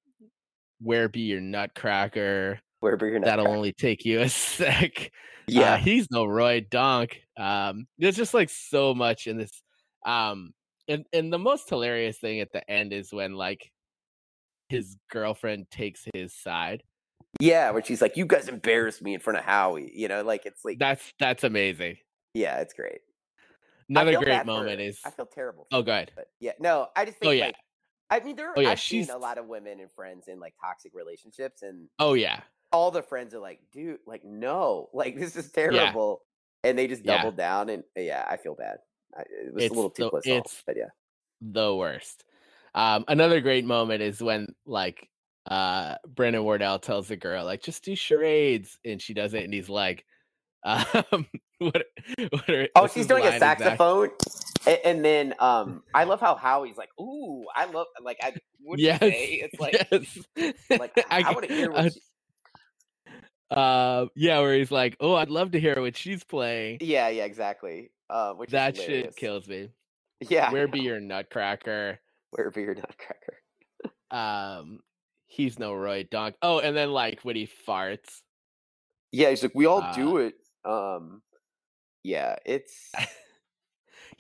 where 0.80 1.08
be 1.08 1.20
your 1.20 1.40
nutcracker? 1.40 2.60
Where 2.80 2.96
be 2.96 3.06
your 3.08 3.20
That'll 3.20 3.48
only 3.48 3.72
take 3.72 4.04
you 4.04 4.20
a 4.20 4.28
sec. 4.28 4.92
Uh, 4.98 5.08
Yeah. 5.48 5.76
he's 5.78 6.08
no 6.10 6.24
Roy 6.24 6.60
Donk. 6.68 7.20
Um, 7.36 7.86
there's 7.98 8.16
just 8.16 8.34
like 8.34 8.50
so 8.50 8.94
much 8.94 9.26
in 9.26 9.38
this. 9.38 9.62
Um, 10.04 10.52
and 10.88 11.04
and 11.12 11.32
the 11.32 11.38
most 11.38 11.68
hilarious 11.68 12.18
thing 12.18 12.40
at 12.40 12.52
the 12.52 12.68
end 12.70 12.92
is 12.92 13.12
when 13.12 13.34
like 13.34 13.70
his 14.68 14.96
girlfriend 15.10 15.70
takes 15.70 16.04
his 16.14 16.34
side. 16.34 16.82
yeah. 17.40 17.70
Where 17.70 17.84
she's 17.84 18.02
like, 18.02 18.16
"You 18.16 18.26
guys 18.26 18.48
embarrassed 18.48 19.02
me 19.02 19.14
in 19.14 19.20
front 19.20 19.38
of 19.38 19.44
Howie." 19.44 19.92
You 19.94 20.08
know, 20.08 20.22
like 20.22 20.44
it's 20.46 20.64
like, 20.64 20.78
That's 20.80 21.12
that's 21.20 21.44
amazing. 21.44 21.98
yeah, 22.34 22.58
it's 22.60 22.74
great. 22.74 23.00
Another 23.88 24.12
great 24.16 24.26
bad 24.26 24.40
for 24.40 24.46
moment 24.46 24.80
is 24.80 25.00
I 25.04 25.10
feel 25.10 25.26
terrible. 25.26 25.66
oh, 25.70 25.76
for 25.76 25.78
her, 25.80 25.82
go 25.86 25.92
ahead. 25.92 26.12
But 26.16 26.26
yeah, 26.40 26.52
no, 26.58 26.88
I 26.96 27.04
just 27.04 27.18
think 27.18 27.28
Oh, 27.28 27.32
yeah. 27.32 27.44
like. 27.46 27.56
I 28.14 28.20
mean, 28.25 28.37
there. 28.37 28.53
Oh, 28.57 28.61
yeah, 28.61 28.70
I've 28.70 28.81
seen 28.81 29.05
she's- 29.05 29.14
a 29.14 29.18
lot 29.18 29.38
of 29.38 29.46
women 29.46 29.81
and 29.81 29.90
friends 29.90 30.29
in 30.29 30.38
like 30.40 30.55
toxic 30.61 30.92
relationships, 30.94 31.62
and 31.62 31.88
Oh 31.98 32.14
yeah, 32.14 32.40
all 32.72 32.90
the 32.90 33.03
friends 33.03 33.35
are 33.35 33.38
like, 33.40 33.61
dude, 33.72 33.98
like, 34.07 34.25
no, 34.25 34.88
like 34.94 35.18
this 35.18 35.37
is 35.37 35.51
terrible. 35.51 36.22
And 36.64 36.79
they 36.79 36.87
just 36.87 37.05
Yeah. 37.05 37.16
doubled 37.16 37.37
down 37.37 37.68
and 37.70 37.83
yeah, 37.96 38.25
I 38.29 38.37
feel 38.37 38.55
bad. 38.55 38.79
I, 39.16 39.22
it 39.22 39.53
was 39.55 39.64
It's 39.64 39.72
a 39.72 39.75
little 39.75 39.90
too 39.90 40.09
close, 40.11 40.27
it's- 40.27 40.62
but 40.66 40.77
yeah. 40.77 40.90
the 41.40 41.75
worst. 41.75 42.25
Um, 42.75 43.05
another 43.09 43.40
great 43.40 43.64
moment 43.64 44.01
is 44.03 44.22
when 44.22 44.55
like 44.64 45.09
uh 45.51 45.96
Brandon 46.07 46.44
Wardell 46.44 46.79
tells 46.79 47.09
the 47.09 47.16
girl 47.16 47.44
like 47.44 47.62
just 47.62 47.83
do 47.85 47.96
charades 47.96 48.79
and 48.85 49.03
she 49.03 49.12
does 49.12 49.35
it 49.35 49.42
and 49.42 49.53
he's 49.53 49.68
like 49.68 50.07
um 50.64 51.27
what, 51.59 51.85
what 52.31 52.48
are, 52.48 52.68
Oh, 52.77 52.87
she's 52.87 53.09
doing 53.09 53.25
a 53.27 53.38
saxophone, 53.40 54.11
and, 54.66 54.79
and 54.85 55.05
then 55.05 55.35
um, 55.38 55.83
I 55.94 56.05
love 56.05 56.20
how 56.20 56.35
Howie's 56.35 56.77
like, 56.77 56.90
ooh, 57.01 57.46
I 57.55 57.66
love 57.66 57.87
like 58.03 58.18
I 58.22 58.35
would 58.64 58.79
Yes, 58.79 59.01
say 59.01 59.25
it's 59.42 59.59
like 59.61 59.87
yes. 59.90 60.18
like 60.79 60.92
I, 61.11 61.20
I- 61.20 61.33
want 61.33 61.46
to 61.48 61.55
hear 61.55 61.70
I- 61.72 61.83
what. 61.83 61.92
She, 61.92 62.01
uh 63.51 64.07
yeah 64.16 64.40
where 64.40 64.55
he's 64.57 64.70
like 64.70 64.96
oh 64.98 65.14
I'd 65.14 65.29
love 65.29 65.51
to 65.51 65.61
hear 65.61 65.79
what 65.79 65.94
she's 65.94 66.25
playing 66.25 66.79
yeah, 66.81 67.09
yeah, 67.09 67.25
exactly. 67.25 67.90
Uh, 68.09 68.33
which 68.33 68.51
that 68.51 68.77
shit 68.79 69.14
kills 69.16 69.46
me 69.46 69.68
Yeah, 70.20 70.48
I 70.48 70.53
where 70.53 70.68
be 70.68 70.81
your 70.81 71.01
nutcracker 71.01 72.01
where 72.31 72.51
be 72.51 72.62
your 72.62 72.75
nutcracker? 72.75 73.42
um 74.11 74.81
he's 75.27 75.59
no 75.59 75.75
Roy 75.75 76.07
Donk 76.11 76.35
oh 76.40 76.61
and 76.61 76.75
then 76.75 76.92
like 76.92 77.20
when 77.25 77.37
he 77.37 77.46
farts 77.68 78.22
Yeah, 79.12 79.29
he's 79.29 79.42
like, 79.42 79.53
we 79.55 79.66
all 79.66 79.83
Uh, 79.83 79.94
do 79.94 80.16
it. 80.16 80.35
Um, 80.64 81.20
yeah, 82.03 82.37
it's 82.46 82.90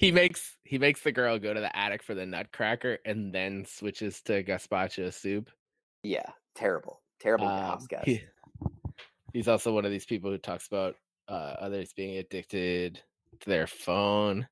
he 0.02 0.12
makes 0.12 0.58
he 0.64 0.78
makes 0.78 1.00
the 1.02 1.12
girl 1.12 1.38
go 1.38 1.54
to 1.54 1.60
the 1.60 1.74
attic 1.76 2.02
for 2.02 2.14
the 2.14 2.26
nutcracker 2.26 2.98
and 3.06 3.32
then 3.32 3.64
switches 3.64 4.20
to 4.22 4.42
gazpacho 4.42 5.12
soup. 5.12 5.48
yeah, 6.02 6.28
terrible, 6.54 7.00
terrible 7.20 7.46
Um, 7.48 7.62
house 7.62 7.86
guys. 7.86 8.02
he- 8.04 8.24
he's 9.32 9.48
also 9.48 9.72
one 9.72 9.84
of 9.84 9.90
these 9.90 10.04
people 10.04 10.30
who 10.30 10.38
talks 10.38 10.66
about 10.66 10.96
uh, 11.28 11.54
others 11.60 11.92
being 11.94 12.18
addicted 12.18 13.00
to 13.40 13.48
their 13.48 13.66
phone. 13.68 14.46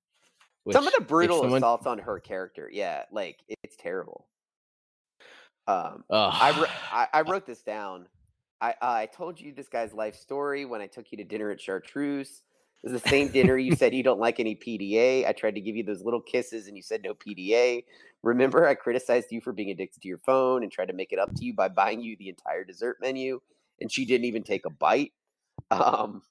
Some 0.70 0.86
of 0.86 0.92
the 0.96 1.04
brutal 1.04 1.40
someone- 1.40 1.58
assaults 1.58 1.86
on 1.86 1.98
her 1.98 2.20
character, 2.20 2.70
yeah, 2.72 3.04
like 3.10 3.40
it's 3.64 3.76
terrible. 3.76 4.28
Um, 5.66 6.04
I, 6.10 6.58
wr- 6.58 6.66
I 6.92 7.08
I 7.12 7.20
wrote 7.22 7.46
this 7.46 7.62
down. 7.62 8.06
I 8.60 8.70
uh, 8.70 8.74
I 8.80 9.06
told 9.06 9.40
you 9.40 9.52
this 9.52 9.68
guy's 9.68 9.92
life 9.92 10.14
story 10.16 10.64
when 10.64 10.80
I 10.80 10.86
took 10.86 11.10
you 11.12 11.18
to 11.18 11.24
dinner 11.24 11.50
at 11.50 11.60
Chartreuse. 11.60 12.42
It 12.82 12.90
was 12.90 13.02
the 13.02 13.08
same 13.10 13.28
dinner 13.28 13.58
you 13.58 13.76
said 13.76 13.94
you 13.94 14.02
don't 14.02 14.20
like 14.20 14.40
any 14.40 14.56
PDA. 14.56 15.26
I 15.26 15.32
tried 15.32 15.54
to 15.54 15.60
give 15.60 15.76
you 15.76 15.82
those 15.82 16.02
little 16.02 16.20
kisses 16.20 16.66
and 16.66 16.76
you 16.76 16.82
said 16.82 17.02
no 17.02 17.12
PDA. 17.12 17.84
Remember, 18.22 18.66
I 18.66 18.74
criticized 18.74 19.30
you 19.30 19.40
for 19.42 19.52
being 19.52 19.70
addicted 19.70 20.00
to 20.00 20.08
your 20.08 20.18
phone 20.18 20.62
and 20.62 20.72
tried 20.72 20.88
to 20.88 20.94
make 20.94 21.12
it 21.12 21.18
up 21.18 21.34
to 21.34 21.44
you 21.44 21.52
by 21.52 21.68
buying 21.68 22.00
you 22.00 22.16
the 22.16 22.30
entire 22.30 22.64
dessert 22.64 22.98
menu, 23.00 23.40
and 23.80 23.92
she 23.92 24.04
didn't 24.04 24.26
even 24.26 24.42
take 24.42 24.64
a 24.64 24.70
bite. 24.70 25.12
Um, 25.70 26.22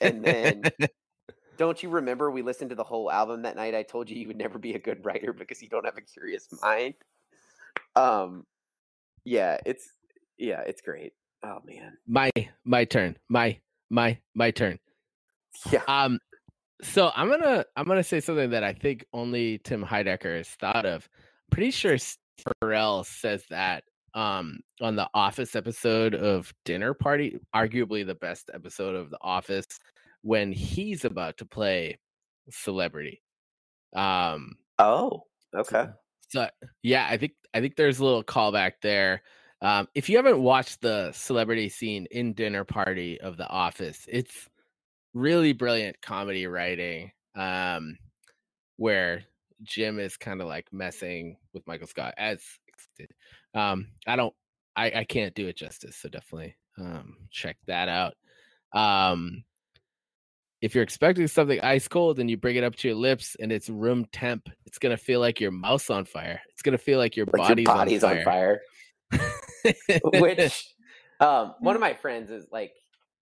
and 0.00 0.22
then 0.22 0.62
don't 1.56 1.82
you 1.82 1.88
remember 1.88 2.30
we 2.30 2.42
listened 2.42 2.70
to 2.70 2.76
the 2.76 2.84
whole 2.84 3.10
album 3.10 3.42
that 3.42 3.56
night? 3.56 3.74
I 3.74 3.82
told 3.82 4.10
you 4.10 4.16
you 4.16 4.26
would 4.28 4.36
never 4.36 4.58
be 4.58 4.74
a 4.74 4.78
good 4.78 5.04
writer 5.04 5.32
because 5.32 5.62
you 5.62 5.68
don't 5.68 5.84
have 5.84 5.96
a 5.96 6.02
curious 6.02 6.48
mind. 6.62 6.94
Um, 7.96 8.46
yeah, 9.24 9.58
it's 9.64 9.90
yeah, 10.38 10.60
it's 10.60 10.80
great. 10.80 11.12
Oh 11.42 11.60
man, 11.64 11.96
My 12.06 12.30
my 12.64 12.84
turn. 12.84 13.16
My 13.28 13.58
my 13.90 14.18
my 14.34 14.50
turn. 14.50 14.78
Yeah, 15.70 15.82
Um, 15.88 16.18
so 16.82 17.10
I'm 17.14 17.28
gonna 17.28 17.64
I'm 17.76 17.86
gonna 17.86 18.02
say 18.02 18.20
something 18.20 18.50
that 18.50 18.64
I 18.64 18.72
think 18.72 19.04
only 19.12 19.58
Tim 19.58 19.84
Heidecker 19.84 20.36
has 20.36 20.48
thought 20.48 20.84
of. 20.86 21.08
Pretty 21.50 21.70
sure 21.70 21.96
Pharrell 22.62 23.04
says 23.06 23.44
that 23.50 23.84
um 24.14 24.60
on 24.80 24.96
the 24.96 25.08
Office 25.14 25.54
episode 25.54 26.14
of 26.14 26.52
Dinner 26.64 26.92
Party, 26.94 27.38
arguably 27.54 28.04
the 28.04 28.14
best 28.16 28.50
episode 28.52 28.94
of 28.96 29.10
The 29.10 29.18
Office, 29.22 29.66
when 30.22 30.50
he's 30.52 31.04
about 31.04 31.36
to 31.38 31.44
play 31.46 31.98
celebrity. 32.50 33.22
Um, 33.94 34.56
Oh, 34.78 35.24
okay. 35.54 35.86
so 36.28 36.48
yeah, 36.82 37.06
I 37.08 37.16
think 37.16 37.32
I 37.54 37.60
think 37.60 37.76
there's 37.76 37.98
a 38.00 38.04
little 38.04 38.24
callback 38.24 38.72
there. 38.82 39.22
Um, 39.60 39.86
if 39.94 40.08
you 40.08 40.16
haven't 40.16 40.42
watched 40.42 40.80
the 40.80 41.12
celebrity 41.12 41.68
scene 41.68 42.06
in 42.10 42.32
Dinner 42.32 42.64
Party 42.64 43.20
of 43.20 43.36
The 43.36 43.48
Office, 43.48 44.06
it's 44.08 44.48
really 45.14 45.52
brilliant 45.52 46.00
comedy 46.02 46.46
writing. 46.46 47.12
Um, 47.34 47.96
where 48.76 49.22
Jim 49.62 49.98
is 49.98 50.16
kind 50.16 50.40
of 50.40 50.48
like 50.48 50.66
messing 50.72 51.36
with 51.54 51.66
Michael 51.66 51.86
Scott 51.86 52.14
as 52.18 52.42
expected. 52.68 53.14
Um, 53.54 53.88
I 54.06 54.16
don't, 54.16 54.34
I, 54.76 54.90
I 54.90 55.04
can't 55.04 55.34
do 55.34 55.46
it 55.48 55.56
justice, 55.56 55.96
so 55.96 56.08
definitely 56.08 56.56
um, 56.78 57.16
check 57.30 57.56
that 57.66 57.88
out. 57.88 58.14
Um, 58.74 59.44
if 60.62 60.74
you're 60.74 60.84
expecting 60.84 61.26
something 61.26 61.60
ice 61.60 61.88
cold 61.88 62.18
and 62.18 62.30
you 62.30 62.36
bring 62.36 62.56
it 62.56 62.64
up 62.64 62.76
to 62.76 62.88
your 62.88 62.96
lips 62.96 63.36
and 63.40 63.50
it's 63.52 63.68
room 63.68 64.06
temp, 64.12 64.48
it's 64.64 64.78
gonna 64.78 64.96
feel 64.96 65.20
like 65.20 65.40
your 65.40 65.50
mouth's 65.50 65.90
on 65.90 66.04
fire. 66.04 66.40
It's 66.50 66.62
gonna 66.62 66.78
feel 66.78 66.98
like 66.98 67.16
your 67.16 67.26
Like 67.26 67.48
body's, 67.48 67.64
your 67.66 67.74
body's 67.74 68.04
on 68.04 68.22
fire. 68.24 68.60
fire. 69.12 69.74
Which 70.04 70.74
um 71.20 71.54
one 71.60 71.74
of 71.74 71.80
my 71.80 71.94
friends 71.94 72.30
is 72.30 72.46
like 72.50 72.72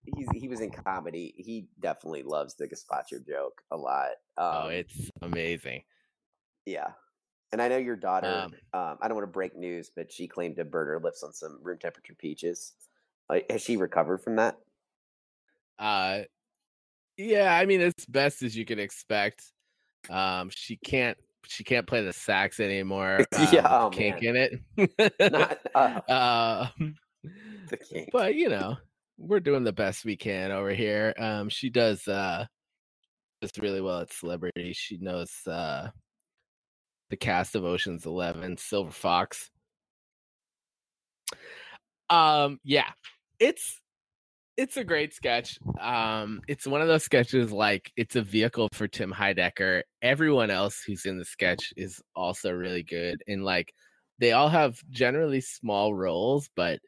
he's 0.04 0.26
he 0.34 0.48
was 0.48 0.60
in 0.60 0.70
comedy. 0.70 1.34
He 1.36 1.68
definitely 1.80 2.22
loves 2.22 2.54
the 2.54 2.66
gazpacho 2.68 3.26
joke 3.26 3.62
a 3.70 3.76
lot. 3.76 4.10
Um 4.36 4.54
oh, 4.64 4.68
it's 4.68 5.10
amazing. 5.22 5.82
yeah. 6.66 6.88
And 7.52 7.60
I 7.60 7.66
know 7.68 7.78
your 7.78 7.96
daughter, 7.96 8.28
Um, 8.28 8.52
um, 8.80 8.98
I 9.02 9.08
don't 9.08 9.16
want 9.16 9.26
to 9.26 9.32
break 9.32 9.56
news, 9.56 9.90
but 9.94 10.12
she 10.12 10.28
claimed 10.28 10.54
to 10.56 10.64
burn 10.64 10.86
her 10.86 11.00
lips 11.00 11.24
on 11.24 11.32
some 11.32 11.58
room 11.62 11.78
temperature 11.78 12.14
peaches. 12.14 12.74
Like, 13.28 13.50
has 13.50 13.60
she 13.60 13.76
recovered 13.76 14.18
from 14.18 14.36
that? 14.36 14.56
Uh, 15.78 16.20
yeah, 17.16 17.52
I 17.56 17.66
mean, 17.66 17.80
it's 17.80 18.06
best 18.06 18.42
as 18.42 18.56
you 18.56 18.64
can 18.64 18.78
expect. 18.78 19.42
Um, 20.08 20.48
she 20.50 20.76
can't 20.76 21.18
she 21.46 21.64
can't 21.64 21.86
play 21.86 22.04
the 22.04 22.12
sax 22.12 22.60
anymore. 22.60 23.26
Yeah, 23.52 23.66
um, 23.66 23.86
oh, 23.86 23.90
kink 23.90 24.22
man. 24.22 24.36
in 24.36 24.36
it. 24.78 25.32
Not 25.32 25.58
uh, 25.74 26.00
uh, 26.08 26.68
the 27.68 27.76
king. 27.76 28.08
but 28.12 28.34
you 28.34 28.48
know, 28.48 28.76
we're 29.20 29.40
doing 29.40 29.64
the 29.64 29.72
best 29.72 30.04
we 30.04 30.16
can 30.16 30.50
over 30.50 30.70
here. 30.70 31.14
Um, 31.18 31.48
she 31.48 31.70
does 31.70 32.08
uh 32.08 32.46
does 33.40 33.52
really 33.58 33.80
well 33.80 34.00
at 34.00 34.12
celebrity. 34.12 34.72
She 34.72 34.96
knows 34.96 35.30
uh 35.46 35.90
the 37.10 37.16
cast 37.16 37.54
of 37.54 37.64
Ocean's 37.64 38.06
Eleven, 38.06 38.56
Silver 38.56 38.92
Fox. 38.92 39.50
Um, 42.08 42.58
yeah, 42.64 42.90
it's 43.38 43.80
it's 44.56 44.76
a 44.76 44.84
great 44.84 45.14
sketch. 45.14 45.58
Um, 45.80 46.40
it's 46.48 46.66
one 46.66 46.82
of 46.82 46.88
those 46.88 47.04
sketches 47.04 47.52
like 47.52 47.92
it's 47.96 48.16
a 48.16 48.22
vehicle 48.22 48.68
for 48.72 48.88
Tim 48.88 49.12
Heidecker. 49.12 49.82
Everyone 50.02 50.50
else 50.50 50.82
who's 50.86 51.06
in 51.06 51.18
the 51.18 51.24
sketch 51.24 51.72
is 51.76 52.00
also 52.14 52.52
really 52.52 52.82
good, 52.82 53.22
and 53.26 53.44
like 53.44 53.72
they 54.18 54.32
all 54.32 54.48
have 54.48 54.78
generally 54.90 55.40
small 55.40 55.94
roles, 55.94 56.48
but 56.54 56.80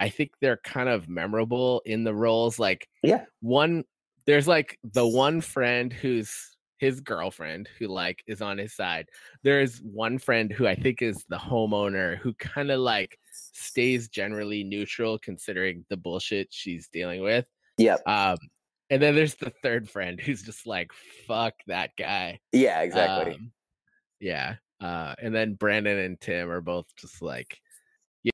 I 0.00 0.08
think 0.08 0.32
they're 0.40 0.60
kind 0.64 0.88
of 0.88 1.08
memorable 1.08 1.82
in 1.86 2.04
the 2.04 2.14
roles. 2.14 2.58
Like 2.58 2.88
Yeah. 3.02 3.24
one, 3.40 3.84
there's 4.26 4.48
like 4.48 4.78
the 4.82 5.06
one 5.06 5.40
friend 5.40 5.92
who's 5.92 6.32
his 6.78 7.00
girlfriend 7.00 7.68
who 7.78 7.86
like 7.86 8.22
is 8.26 8.42
on 8.42 8.58
his 8.58 8.74
side. 8.74 9.06
There's 9.42 9.78
one 9.78 10.18
friend 10.18 10.52
who 10.52 10.66
I 10.66 10.74
think 10.74 11.02
is 11.02 11.24
the 11.28 11.38
homeowner 11.38 12.18
who 12.18 12.34
kind 12.34 12.70
of 12.70 12.80
like 12.80 13.18
stays 13.52 14.08
generally 14.08 14.64
neutral 14.64 15.18
considering 15.18 15.84
the 15.88 15.96
bullshit 15.96 16.48
she's 16.50 16.88
dealing 16.88 17.22
with. 17.22 17.46
Yep. 17.78 18.02
Um, 18.06 18.36
and 18.90 19.00
then 19.02 19.14
there's 19.14 19.34
the 19.34 19.52
third 19.62 19.88
friend 19.88 20.20
who's 20.20 20.42
just 20.42 20.66
like, 20.66 20.92
fuck 21.26 21.54
that 21.66 21.90
guy. 21.96 22.40
Yeah, 22.52 22.82
exactly. 22.82 23.34
Um, 23.34 23.52
yeah. 24.20 24.56
Uh, 24.80 25.14
and 25.22 25.34
then 25.34 25.54
Brandon 25.54 25.98
and 25.98 26.20
Tim 26.20 26.50
are 26.50 26.60
both 26.60 26.86
just 26.96 27.22
like, 27.22 27.58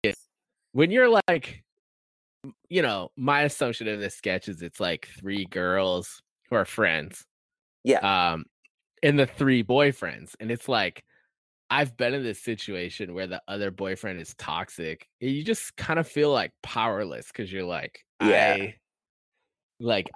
yeah. 0.03 0.12
When 0.72 0.90
you're 0.90 1.20
like, 1.28 1.62
you 2.68 2.83
know, 2.83 3.11
my 3.16 3.42
assumption 3.42 3.88
in 3.88 4.00
this 4.00 4.14
sketch 4.14 4.48
is 4.48 4.62
it's 4.62 4.80
like 4.80 5.09
three 5.18 5.44
girls 5.46 6.22
who 6.48 6.56
are 6.56 6.64
friends, 6.64 7.24
yeah. 7.85 8.33
um, 8.33 8.44
and 9.02 9.18
the 9.18 9.26
three 9.26 9.62
boyfriends, 9.64 10.35
and 10.40 10.50
it's 10.50 10.68
like, 10.68 11.04
I've 11.70 11.96
been 11.96 12.14
in 12.14 12.24
this 12.24 12.42
situation 12.42 13.14
where 13.14 13.28
the 13.28 13.40
other 13.46 13.70
boyfriend 13.70 14.20
is 14.20 14.35
toxic. 14.35 15.09
and 15.20 15.30
You 15.30 15.44
just 15.44 15.76
kind 15.76 16.00
of 16.00 16.09
feel 16.09 16.33
like 16.33 16.52
powerless 16.62 17.28
because 17.28 17.52
you're 17.52 17.64
like, 17.64 18.04
Yeah. 18.20 18.56
I, 18.59 18.74
like, 19.78 20.11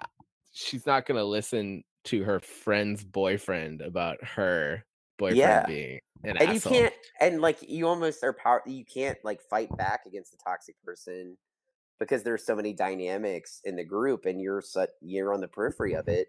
she's 0.53 0.87
not 0.87 1.07
gonna 1.07 1.25
listen 1.25 1.85
to 2.05 2.23
her 2.25 2.41
friend's 2.41 3.05
boyfriend 3.05 3.81
about 3.81 4.23
her 4.23 4.85
boyfriend 5.19 5.39
Yeah. 5.39 5.67
being 5.67 5.99
an 6.25 6.37
and 6.39 6.51
asshole. 6.51 6.73
you 6.73 6.79
can't 6.79 6.95
and 7.21 7.41
like 7.41 7.59
you 7.69 7.87
almost 7.87 8.23
are 8.25 8.33
power 8.33 8.63
you 8.67 8.85
can't 8.85 9.19
like 9.25 9.41
fight 9.43 9.75
back 9.77 10.07
against 10.07 10.33
the 10.33 10.39
toxic 10.45 10.77
person 10.85 11.37
because 11.99 12.23
there's 12.23 12.45
so 12.45 12.57
many 12.57 12.73
dynamics 12.73 13.61
in 13.65 13.77
the 13.77 13.85
group 13.85 14.25
and 14.27 14.41
you're 14.41 14.63
such 14.63 14.91
you're 15.01 15.33
on 15.35 15.41
the 15.41 15.49
periphery 15.49 15.95
of 15.95 16.09
it 16.09 16.29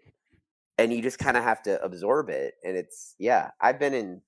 and 0.78 0.92
you 0.92 1.02
just 1.02 1.18
kind 1.18 1.36
of 1.36 1.42
have 1.44 1.62
to 1.62 1.82
absorb 1.82 2.28
it 2.28 2.54
and 2.64 2.76
it's 2.76 3.14
yeah 3.18 3.50
i've 3.60 3.78
been 3.78 3.94
in 3.94 4.20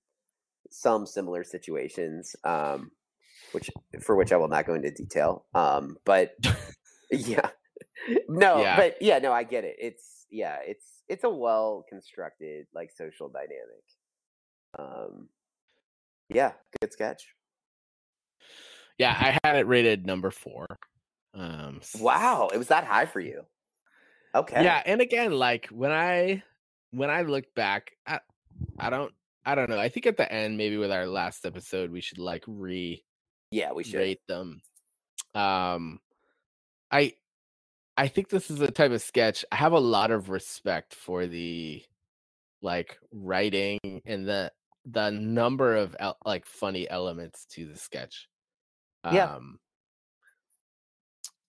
some 0.71 1.07
similar 1.07 1.45
situations 1.45 2.35
um 2.45 2.91
which 3.53 3.71
for 4.01 4.17
which 4.17 4.33
i 4.33 4.37
will 4.37 4.49
not 4.49 4.67
go 4.67 4.75
into 4.75 4.91
detail 4.91 5.47
um 5.55 5.97
but 6.05 6.35
yeah 7.11 7.51
no 8.29 8.63
Yeah. 8.63 8.77
but 8.77 8.97
yeah 9.01 9.19
no 9.19 9.33
i 9.33 9.43
get 9.45 9.65
it 9.65 9.77
it's 9.79 10.27
yeah 10.31 10.59
it's 10.67 11.03
it's 11.09 11.25
a 11.25 11.31
well 11.31 11.85
constructed 11.89 12.67
like 12.75 12.91
social 12.91 13.29
dynamic 13.29 13.85
um 14.79 15.29
yeah 16.29 16.53
good 16.81 16.93
sketch 16.93 17.35
Yeah, 18.99 19.17
I 19.19 19.39
had 19.45 19.57
it 19.57 19.67
rated 19.67 20.07
number 20.07 20.31
four. 20.31 20.67
Um, 21.35 21.81
wow 22.01 22.49
it 22.53 22.59
was 22.59 22.69
that 22.69 22.85
high 22.85 23.07
for 23.07 23.21
you 23.21 23.45
okay 24.35 24.63
Yeah, 24.65 24.83
and 24.85 25.01
again, 25.01 25.33
like 25.33 25.69
when 25.69 25.93
I 25.93 26.43
when 26.91 27.11
I 27.11 27.23
look 27.23 27.45
back, 27.55 27.93
I, 28.07 28.21
I 28.79 28.91
don't 28.91 29.13
I 29.45 29.55
don't 29.55 29.71
know. 29.71 29.79
I 29.79 29.89
think 29.89 30.07
at 30.07 30.17
the 30.17 30.31
end, 30.31 30.59
maybe 30.59 30.77
with 30.77 30.91
our 30.91 31.07
last 31.07 31.47
episode, 31.47 31.91
we 31.91 32.01
should 32.01 32.19
like 32.19 32.45
re 32.47 33.03
yeah 33.51 33.73
we 33.73 33.85
should 33.85 33.99
rate 33.99 34.21
them. 34.27 34.61
Um, 35.35 36.01
I 36.91 37.15
I 37.97 38.09
think 38.09 38.29
this 38.29 38.51
is 38.51 38.61
a 38.61 38.71
type 38.71 38.93
of 38.93 39.03
sketch. 39.03 39.45
I 39.53 39.57
have 39.57 39.73
a 39.73 39.81
lot 39.81 40.11
of 40.11 40.29
respect 40.31 40.95
for 40.95 41.27
the 41.27 41.83
like 42.63 42.99
writing 43.13 43.79
and 44.05 44.27
the 44.27 44.53
the 44.91 45.11
number 45.11 45.77
of 45.77 45.97
like 46.25 46.47
funny 46.47 46.89
elements 46.89 47.45
to 47.47 47.67
the 47.67 47.77
sketch. 47.77 48.29
Yeah. 49.05 49.35
Um, 49.35 49.59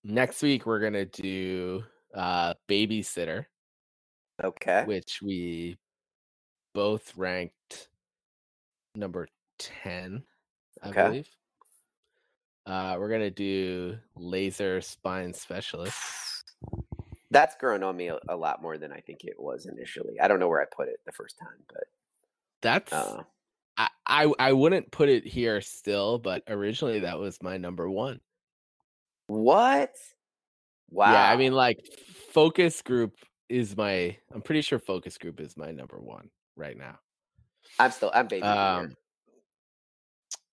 next 0.03 0.41
week 0.41 0.65
we're 0.65 0.79
gonna 0.79 1.05
do 1.05 1.83
uh 2.13 2.53
babysitter, 2.67 3.45
okay 4.43 4.83
which 4.85 5.21
we 5.21 5.77
both 6.73 7.15
ranked 7.17 7.89
number 8.95 9.27
ten, 9.57 10.23
I 10.81 10.89
Okay. 10.89 11.03
believe. 11.03 11.29
Uh, 12.65 12.97
we're 12.99 13.09
gonna 13.09 13.31
do 13.31 13.97
laser 14.15 14.79
spine 14.81 15.33
specialist. 15.33 15.97
that's 17.31 17.55
grown 17.55 17.83
on 17.83 17.95
me 17.97 18.07
a, 18.09 18.19
a 18.29 18.35
lot 18.35 18.61
more 18.61 18.77
than 18.77 18.91
i 18.91 18.99
think 18.99 19.23
it 19.23 19.39
was 19.39 19.65
initially 19.67 20.19
i 20.19 20.27
don't 20.27 20.39
know 20.39 20.47
where 20.47 20.61
i 20.61 20.65
put 20.65 20.87
it 20.87 20.99
the 21.05 21.11
first 21.11 21.37
time 21.37 21.63
but 21.67 21.83
That's 22.61 22.93
uh 22.93 23.23
I, 23.77 23.89
I 24.05 24.33
I 24.39 24.53
wouldn't 24.53 24.91
put 24.91 25.09
it 25.09 25.25
here 25.25 25.61
still, 25.61 26.17
but 26.17 26.43
originally 26.47 26.99
that 26.99 27.19
was 27.19 27.41
my 27.41 27.57
number 27.57 27.89
one. 27.89 28.19
what 29.27 29.95
Wow. 30.91 31.13
Yeah, 31.13 31.29
I 31.29 31.37
mean, 31.37 31.53
like 31.53 31.85
focus 32.31 32.81
group 32.81 33.15
is 33.47 33.77
my. 33.77 34.17
I'm 34.33 34.41
pretty 34.41 34.61
sure 34.61 34.79
focus 34.79 35.17
group 35.17 35.39
is 35.39 35.55
my 35.55 35.71
number 35.71 35.99
one 35.99 36.29
right 36.55 36.77
now. 36.77 36.99
I'm 37.77 37.91
still 37.91 38.11
I'm 38.13 38.27
baby. 38.27 38.41
of 38.41 38.53
the. 38.53 38.81
Um, 38.81 38.95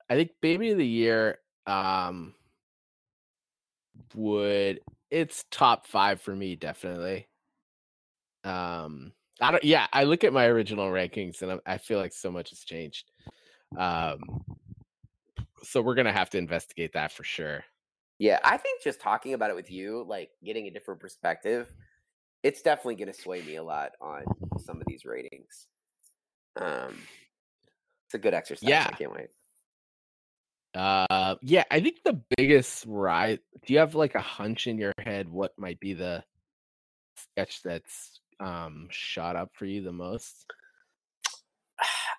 I 0.09 0.15
think 0.15 0.33
baby 0.41 0.71
of 0.71 0.79
the 0.79 0.87
year 0.87 1.39
um 1.67 2.35
would 4.15 4.81
it's 5.11 5.45
top 5.51 5.87
five 5.87 6.21
for 6.21 6.35
me 6.35 6.55
definitely. 6.55 7.27
Um, 8.45 9.13
I 9.41 9.51
don't. 9.51 9.65
Yeah, 9.65 9.87
I 9.93 10.05
look 10.05 10.25
at 10.25 10.33
my 10.33 10.47
original 10.47 10.91
rankings 10.91 11.43
and 11.43 11.53
I, 11.53 11.75
I 11.75 11.79
feel 11.79 11.99
like 11.99 12.13
so 12.13 12.31
much 12.31 12.51
has 12.51 12.61
changed. 12.61 13.11
Um, 13.77 14.21
so 15.63 15.83
we're 15.83 15.95
gonna 15.95 16.13
have 16.13 16.31
to 16.31 16.39
investigate 16.39 16.93
that 16.95 17.13
for 17.13 17.25
sure. 17.25 17.65
Yeah, 18.19 18.39
I 18.45 18.57
think 18.57 18.83
just 18.83 19.01
talking 19.01 19.35
about 19.35 19.51
it 19.51 19.57
with 19.57 19.71
you, 19.71 20.05
like 20.09 20.31
getting 20.43 20.67
a 20.67 20.71
different 20.71 21.01
perspective, 21.01 21.71
it's 22.43 22.63
definitely 22.63 22.95
going 22.95 23.13
to 23.13 23.21
sway 23.21 23.43
me 23.43 23.57
a 23.57 23.63
lot 23.63 23.93
on 24.01 24.25
some 24.65 24.77
of 24.77 24.85
these 24.87 25.05
ratings. 25.05 25.67
Um, 26.59 26.97
it's 28.07 28.15
a 28.15 28.19
good 28.19 28.33
exercise. 28.33 28.69
Yeah. 28.69 28.89
I 28.89 28.95
can't 28.95 29.13
wait. 29.13 29.29
Uh, 30.75 31.35
yeah, 31.43 31.65
I 31.71 31.81
think 31.81 32.03
the 32.05 32.21
biggest 32.37 32.85
rise. 32.87 33.39
Do 33.67 33.73
you 33.73 33.81
have 33.81 33.95
like 33.95 34.15
a 34.15 34.21
hunch 34.21 34.67
in 34.67 34.79
your 34.79 34.93
head 34.99 35.29
what 35.29 35.53
might 35.59 35.81
be 35.81 35.95
the 35.95 36.23
sketch 37.17 37.63
that's 37.63 38.21
um 38.41 38.89
shot 38.91 39.37
up 39.37 39.51
for 39.55 39.65
you 39.65 39.83
the 39.83 39.93
most? 39.93 40.47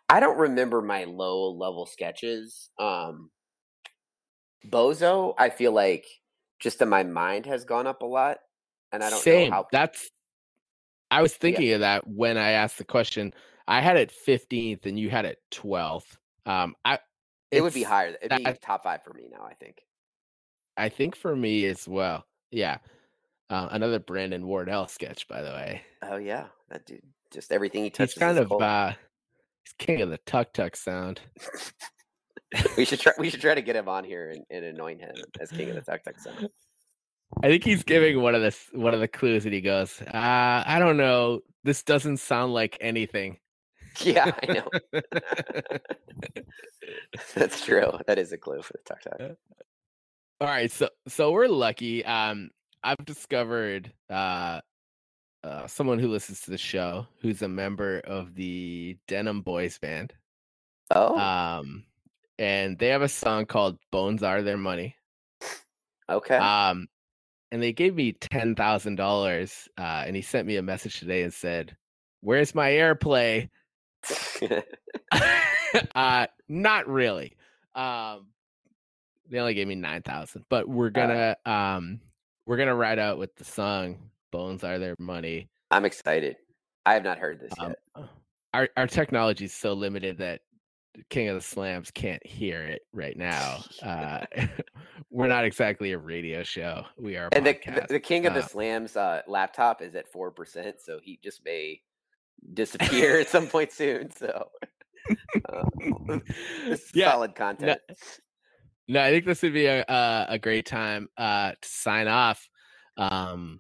I 0.10 0.20
don't 0.20 0.38
remember 0.38 0.82
my 0.82 1.04
low 1.04 1.52
level 1.52 1.86
sketches. 1.86 2.70
Um, 2.80 3.30
Bozo, 4.66 5.34
I 5.38 5.50
feel 5.50 5.74
like 5.74 6.06
just 6.60 6.82
in 6.82 6.90
my 6.90 7.04
mind 7.04 7.46
has 7.46 7.66
gone 7.66 7.88
up 7.88 8.02
a 8.02 8.06
lot, 8.06 8.38
and 8.92 9.04
I 9.04 9.10
don't 9.10 9.20
Same. 9.20 9.50
know 9.50 9.56
how. 9.56 9.68
That's. 9.72 10.10
I 11.10 11.22
was 11.22 11.34
thinking 11.34 11.72
of 11.72 11.82
that 11.82 12.06
when 12.08 12.38
I 12.38 12.52
asked 12.52 12.78
the 12.78 12.84
question. 12.84 13.34
I 13.68 13.82
had 13.82 13.98
it 13.98 14.14
15th 14.26 14.86
and 14.86 14.98
you 14.98 15.10
had 15.10 15.26
it 15.26 15.40
12th. 15.52 16.18
Um, 16.46 16.76
I 16.86 17.00
It 17.52 17.62
would 17.62 17.74
be 17.74 17.84
higher. 17.84 18.16
It'd 18.22 18.44
be 18.44 18.54
top 18.62 18.84
five 18.84 19.04
for 19.04 19.14
me 19.14 19.28
now. 19.30 19.44
I 19.44 19.54
think. 19.54 19.82
I 20.78 20.90
think 20.90 21.16
for 21.16 21.36
me 21.36 21.66
as 21.66 21.88
well. 21.88 22.26
Yeah. 22.52 22.78
Uh, 23.50 23.68
another 23.72 24.00
Brandon 24.00 24.46
Wardell 24.46 24.88
sketch, 24.88 25.28
by 25.28 25.42
the 25.42 25.52
way. 25.52 25.82
Oh 26.04 26.18
yeah, 26.18 26.48
that 26.70 26.86
dude. 26.86 27.02
Just 27.32 27.52
everything 27.52 27.84
he 27.84 27.90
touches. 27.90 28.14
He's 28.14 28.20
kind 28.20 28.38
of 28.38 28.52
uh 28.52 28.90
he's 29.64 29.74
king 29.78 30.02
of 30.02 30.10
the 30.10 30.18
tuck 30.20 30.54
tuck 30.54 30.76
sound. 30.76 31.22
we 32.78 32.86
should 32.86 33.00
try. 33.00 33.14
We 33.18 33.30
should 33.30 33.42
try 33.42 33.56
to 33.56 33.62
get 33.62 33.76
him 33.76 33.88
on 33.90 34.04
here 34.04 34.32
and, 34.32 34.44
and 34.50 34.66
anoint 34.66 35.02
him 35.02 35.16
as 35.40 35.52
king 35.52 35.70
of 35.70 35.76
the 35.76 35.82
tuck 35.82 36.04
tuck 36.04 36.20
Sound. 36.20 36.50
I 37.44 37.48
think 37.48 37.64
he's 37.64 37.84
giving 37.84 38.22
one 38.22 38.36
of 38.36 38.42
the 38.42 38.56
one 38.78 38.94
of 38.94 39.00
the 39.00 39.08
clues 39.08 39.46
and 39.46 39.54
he 39.54 39.62
goes, 39.62 40.02
uh, 40.02 40.64
I 40.66 40.78
don't 40.80 40.98
know. 40.98 41.42
This 41.64 41.84
doesn't 41.84 42.18
sound 42.18 42.54
like 42.54 42.78
anything. 42.82 43.38
Yeah, 44.02 44.32
I 44.44 44.54
know. 44.54 44.70
That's 47.36 47.66
true. 47.66 47.92
That 48.06 48.20
is 48.20 48.32
a 48.32 48.38
clue 48.38 48.62
for 48.62 48.74
the 48.74 48.84
tuck 48.86 49.02
tuck. 49.02 49.20
All 50.40 50.48
right, 50.48 50.72
so 50.72 50.90
so 51.08 51.32
we're 51.32 51.48
lucky. 51.48 52.06
Um, 52.06 52.52
I've 52.84 53.04
discovered 53.06 53.92
uh, 54.10 54.62
uh, 55.44 55.68
someone 55.68 56.00
who 56.00 56.10
listens 56.10 56.42
to 56.42 56.52
the 56.52 56.58
show 56.58 57.08
who's 57.22 57.42
a 57.42 57.48
member 57.48 58.00
of 58.00 58.36
the 58.36 58.98
Denim 59.08 59.42
Boys 59.42 59.78
band. 59.78 60.14
Oh, 60.92 61.18
Um, 61.18 61.86
and 62.40 62.78
they 62.78 62.88
have 62.88 63.02
a 63.02 63.10
song 63.10 63.46
called 63.46 63.78
"Bones 63.92 64.24
Are 64.24 64.42
Their 64.42 64.58
Money." 64.58 64.96
okay. 66.10 66.38
Um, 66.38 66.88
and 67.52 67.62
they 67.62 67.74
gave 67.74 67.96
me 67.96 68.14
ten 68.14 68.56
thousand 68.56 68.96
dollars. 68.96 69.68
Uh, 69.78 70.04
and 70.06 70.16
he 70.16 70.22
sent 70.22 70.48
me 70.48 70.58
a 70.58 70.62
message 70.62 71.00
today 71.00 71.24
and 71.24 71.34
said, 71.34 71.76
"Where's 72.22 72.56
my 72.56 72.70
airplay?" 72.70 73.50
uh, 75.96 76.28
not 76.48 76.88
really. 76.88 77.36
Um, 77.76 78.28
they 79.30 79.40
only 79.40 79.54
gave 79.54 79.68
me 79.68 79.76
nine 79.76 80.04
thousand, 80.04 80.46
but 80.50 80.68
we're 80.70 80.90
gonna 80.90 81.36
um, 81.46 82.00
we're 82.48 82.58
gonna 82.58 82.76
ride 82.76 82.98
out 82.98 83.20
with 83.20 83.36
the 83.36 83.44
song 83.44 83.98
"Bones 84.32 84.64
Are 84.64 84.80
Their 84.80 84.96
Money." 84.98 85.50
I'm 85.70 85.86
excited. 85.86 86.38
I 86.86 86.94
have 86.94 87.04
not 87.04 87.20
heard 87.20 87.40
this 87.40 87.52
Um, 87.60 87.76
yet. 87.96 88.06
our 88.54 88.70
our 88.78 88.88
technology 88.88 89.46
is 89.46 89.54
so 89.54 89.74
limited 89.74 90.18
that 90.20 90.42
King 91.10 91.28
of 91.28 91.36
the 91.36 91.42
Slams 91.42 91.92
can't 91.92 92.26
hear 92.26 92.64
it 92.64 92.82
right 92.94 93.16
now. 93.18 93.64
Uh, 93.84 94.26
we're 95.12 95.28
not 95.28 95.46
exactly 95.46 95.92
a 95.92 95.98
radio 95.98 96.42
show. 96.42 96.84
We 96.98 97.18
are 97.18 97.30
And 97.34 97.46
the, 97.46 97.60
the 97.66 97.86
the 97.90 98.00
king 98.00 98.26
of 98.26 98.34
the 98.34 98.40
uh, 98.44 98.48
slams 98.48 98.96
uh, 98.98 99.22
laptop 99.28 99.82
is 99.82 99.94
at 99.94 100.08
four 100.08 100.32
percent, 100.32 100.78
so 100.82 101.00
he 101.04 101.20
just 101.24 101.44
may 101.46 101.82
disappear 102.54 103.20
at 103.20 103.28
some 103.28 103.48
point 103.56 103.72
soon. 103.72 104.10
So, 104.12 104.50
um, 105.50 106.22
Yeah, 106.94 107.12
solid 107.12 107.36
content. 107.36 107.80
No, 107.90 107.96
I 108.90 109.12
think 109.12 109.26
this 109.26 109.42
would 109.42 109.52
be 109.54 109.66
a 109.66 109.84
a, 109.88 110.26
a 110.30 110.40
great 110.40 110.66
time 110.66 111.10
uh, 111.18 111.52
to 111.62 111.68
sign 111.68 112.08
off. 112.08 112.48
Um, 112.98 113.60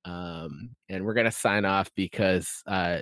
Um, 0.04 0.70
and 0.88 1.04
we're 1.04 1.14
gonna 1.14 1.32
sign 1.32 1.64
off 1.64 1.90
because, 1.96 2.62
uh, 2.66 2.98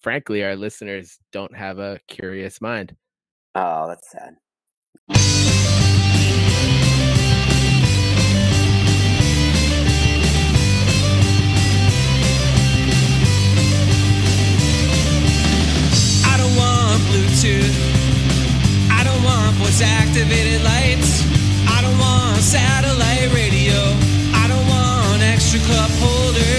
frankly, 0.00 0.44
our 0.44 0.56
listeners 0.56 1.18
don't 1.32 1.56
have 1.56 1.78
a 1.78 1.98
curious 2.08 2.60
mind. 2.60 2.94
Oh, 3.54 3.88
that's 3.88 4.10
sad. 4.10 4.34
Bluetooth. 17.12 17.76
I 18.90 19.04
don't 19.04 19.22
want 19.22 19.54
voice 19.56 19.82
activated 19.82 20.62
lights. 20.64 21.20
I 21.68 21.82
don't 21.82 21.98
want 21.98 22.40
satellite 22.40 23.28
radio. 23.34 23.76
I 24.32 24.48
don't 24.48 24.66
want 24.66 25.22
extra 25.22 25.60
cup 25.60 25.90
holders. 26.00 26.51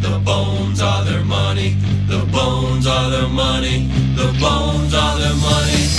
The 0.00 0.18
bones 0.24 0.80
are 0.80 1.04
their 1.04 1.24
money. 1.24 1.76
The 2.08 2.24
bones 2.32 2.86
are 2.86 3.10
their 3.10 3.28
money. 3.28 3.86
The 4.16 4.34
bones 4.40 4.94
are 4.94 5.18
their 5.18 5.34
money. 5.34 5.89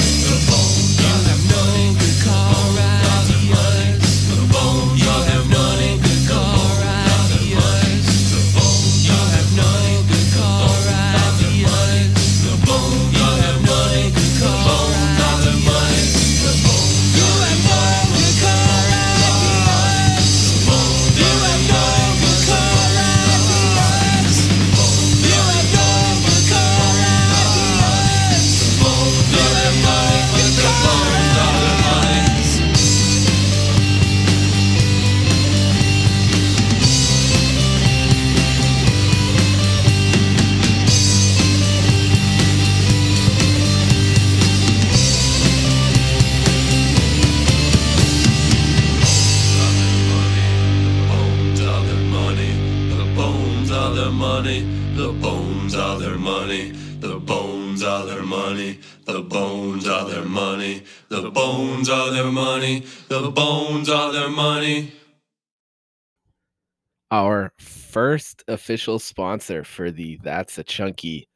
Our 67.11 67.51
first 67.57 68.41
official 68.47 68.97
sponsor 68.97 69.65
for 69.65 69.91
the 69.91 70.17
That's 70.23 70.57
a 70.57 70.63
Chunky 70.63 71.27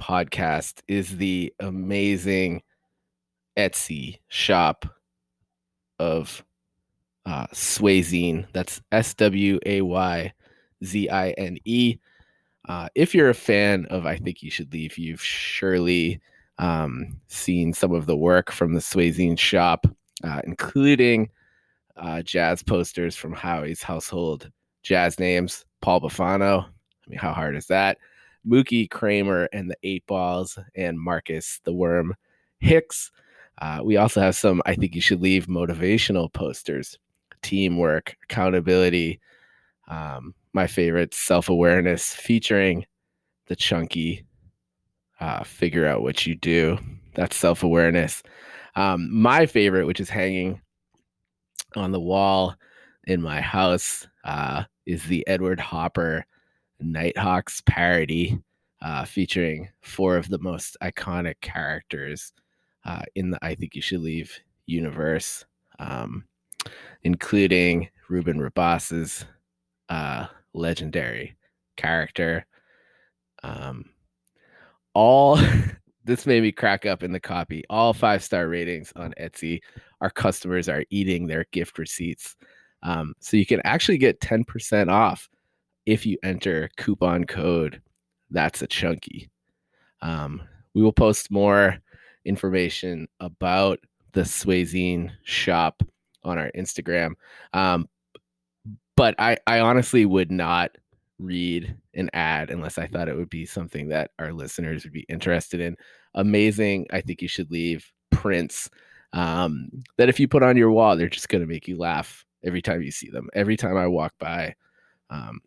podcast 0.00 0.80
is 0.88 1.18
the 1.18 1.52
amazing 1.60 2.62
Etsy 3.54 4.20
shop 4.28 4.86
of 5.98 6.42
uh, 7.26 7.46
Swayzine. 7.48 8.46
That's 8.54 8.80
S 8.92 9.12
W 9.12 9.58
A 9.66 9.82
Y 9.82 10.32
Z 10.82 11.10
I 11.10 11.30
N 11.32 11.58
E. 11.66 11.98
Uh, 12.66 12.88
if 12.94 13.14
you're 13.14 13.28
a 13.28 13.34
fan 13.34 13.84
of 13.90 14.06
I 14.06 14.16
Think 14.16 14.42
You 14.42 14.50
Should 14.50 14.72
Leave, 14.72 14.96
you've 14.96 15.22
surely 15.22 16.18
um, 16.56 17.20
seen 17.28 17.74
some 17.74 17.92
of 17.92 18.06
the 18.06 18.16
work 18.16 18.50
from 18.50 18.72
the 18.72 18.80
Swayzine 18.80 19.38
shop, 19.38 19.86
uh, 20.24 20.40
including 20.44 21.28
uh, 21.98 22.22
jazz 22.22 22.62
posters 22.62 23.16
from 23.16 23.34
Howie's 23.34 23.82
household 23.82 24.50
jazz 24.84 25.18
names 25.18 25.64
Paul 25.80 26.00
Bufano. 26.00 26.64
I 26.64 27.10
mean, 27.10 27.18
how 27.18 27.32
hard 27.32 27.56
is 27.56 27.66
that? 27.66 27.98
Mookie 28.46 28.88
Kramer 28.88 29.48
and 29.52 29.70
the 29.70 29.76
Eight 29.82 30.06
Balls, 30.06 30.58
and 30.76 31.00
Marcus 31.00 31.60
the 31.64 31.72
Worm 31.72 32.14
Hicks. 32.60 33.10
Uh, 33.60 33.80
we 33.82 33.96
also 33.96 34.20
have 34.20 34.36
some, 34.36 34.62
I 34.66 34.74
think 34.74 34.94
you 34.94 35.00
should 35.00 35.20
leave 35.20 35.46
motivational 35.46 36.32
posters, 36.32 36.98
teamwork, 37.42 38.16
accountability. 38.24 39.20
Um, 39.88 40.34
my 40.52 40.66
favorite, 40.66 41.14
self 41.14 41.48
awareness, 41.48 42.14
featuring 42.14 42.86
the 43.46 43.56
chunky 43.56 44.24
uh, 45.20 45.44
figure 45.44 45.86
out 45.86 46.02
what 46.02 46.26
you 46.26 46.34
do. 46.34 46.78
That's 47.14 47.36
self 47.36 47.62
awareness. 47.62 48.22
Um, 48.76 49.08
my 49.12 49.46
favorite, 49.46 49.86
which 49.86 50.00
is 50.00 50.10
hanging 50.10 50.60
on 51.76 51.92
the 51.92 52.00
wall 52.00 52.54
in 53.04 53.22
my 53.22 53.40
house, 53.40 54.06
uh, 54.24 54.64
is 54.86 55.04
the 55.04 55.26
Edward 55.26 55.60
Hopper 55.60 56.26
Nighthawks 56.80 57.62
parody, 57.66 58.38
uh, 58.82 59.04
featuring 59.04 59.68
four 59.80 60.16
of 60.16 60.28
the 60.28 60.38
most 60.38 60.76
iconic 60.82 61.40
characters 61.40 62.32
uh, 62.84 63.02
in 63.14 63.30
the 63.30 63.38
I 63.42 63.54
Think 63.54 63.74
You 63.74 63.82
Should 63.82 64.00
Leave 64.02 64.38
universe, 64.66 65.44
um, 65.78 66.24
including 67.02 67.88
Ruben 68.08 68.38
Rabasa's 68.38 69.24
uh, 69.88 70.26
legendary 70.52 71.36
character. 71.76 72.46
Um, 73.42 73.86
all 74.94 75.38
this 76.04 76.26
made 76.26 76.42
me 76.42 76.52
crack 76.52 76.86
up 76.86 77.02
in 77.02 77.12
the 77.12 77.20
copy. 77.20 77.64
All 77.70 77.92
five 77.92 78.22
star 78.22 78.48
ratings 78.48 78.92
on 78.96 79.14
Etsy. 79.20 79.60
Our 80.00 80.10
customers 80.10 80.68
are 80.68 80.84
eating 80.90 81.26
their 81.26 81.46
gift 81.52 81.78
receipts. 81.78 82.36
Um, 82.84 83.14
so 83.20 83.36
you 83.36 83.46
can 83.46 83.60
actually 83.64 83.98
get 83.98 84.20
10% 84.20 84.90
off 84.90 85.28
if 85.86 86.06
you 86.06 86.18
enter 86.22 86.70
coupon 86.76 87.24
code 87.24 87.80
that's 88.30 88.62
a 88.62 88.66
chunky. 88.66 89.30
Um, 90.02 90.42
we 90.74 90.82
will 90.82 90.92
post 90.92 91.30
more 91.30 91.78
information 92.24 93.06
about 93.20 93.78
the 94.12 94.22
Swayzine 94.22 95.10
shop 95.22 95.82
on 96.24 96.38
our 96.38 96.50
Instagram. 96.56 97.12
Um, 97.52 97.88
but 98.96 99.14
I, 99.18 99.36
I 99.46 99.60
honestly 99.60 100.04
would 100.04 100.30
not 100.30 100.72
read 101.18 101.76
an 101.94 102.10
ad 102.12 102.50
unless 102.50 102.76
I 102.76 102.86
thought 102.86 103.08
it 103.08 103.16
would 103.16 103.30
be 103.30 103.46
something 103.46 103.88
that 103.88 104.10
our 104.18 104.32
listeners 104.32 104.84
would 104.84 104.92
be 104.92 105.06
interested 105.08 105.60
in. 105.60 105.76
Amazing. 106.14 106.86
I 106.92 107.00
think 107.00 107.22
you 107.22 107.28
should 107.28 107.50
leave 107.50 107.90
prints 108.10 108.68
um, 109.12 109.70
that 109.96 110.08
if 110.08 110.18
you 110.18 110.26
put 110.26 110.42
on 110.42 110.56
your 110.56 110.70
wall, 110.70 110.96
they're 110.96 111.08
just 111.08 111.28
going 111.28 111.42
to 111.42 111.48
make 111.48 111.68
you 111.68 111.78
laugh 111.78 112.23
every 112.44 112.62
time 112.62 112.82
you 112.82 112.90
see 112.90 113.10
them. 113.10 113.28
Every 113.34 113.56
time 113.56 113.76
I 113.76 113.86
walk 113.86 114.14
by 114.18 114.54
um, 115.10 115.40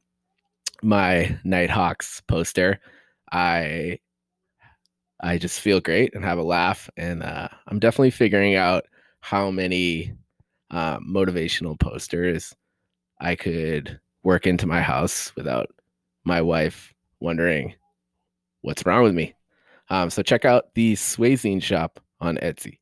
my 0.82 1.38
Nighthawks 1.44 2.22
poster, 2.28 2.80
I 3.32 4.00
I 5.20 5.38
just 5.38 5.62
feel 5.62 5.80
great 5.80 6.14
and 6.14 6.24
have 6.24 6.38
a 6.38 6.44
laugh. 6.44 6.90
And 6.98 7.24
uh, 7.24 7.50
I'm 7.68 7.80
definitely 7.80 8.12
figuring 8.12 8.56
out 8.56 8.86
how 9.22 9.50
many 9.50 10.14
uh, 10.70 11.00
motivational 11.00 11.80
posters 11.80 12.56
I 13.20 13.36
could 13.36 14.00
work 14.24 14.46
into 14.46 14.68
my 14.68 14.82
house 14.82 15.36
without 15.36 15.70
my 16.24 16.42
wife 16.42 16.94
wondering 17.20 17.74
what's 18.62 18.86
wrong 18.86 19.04
with 19.04 19.16
me. 19.16 19.34
Um, 19.90 20.10
so 20.10 20.22
check 20.22 20.46
out 20.46 20.74
the 20.76 20.94
Swayzine 20.94 21.64
shop 21.64 22.00
on 22.20 22.38
Etsy. 22.38 22.78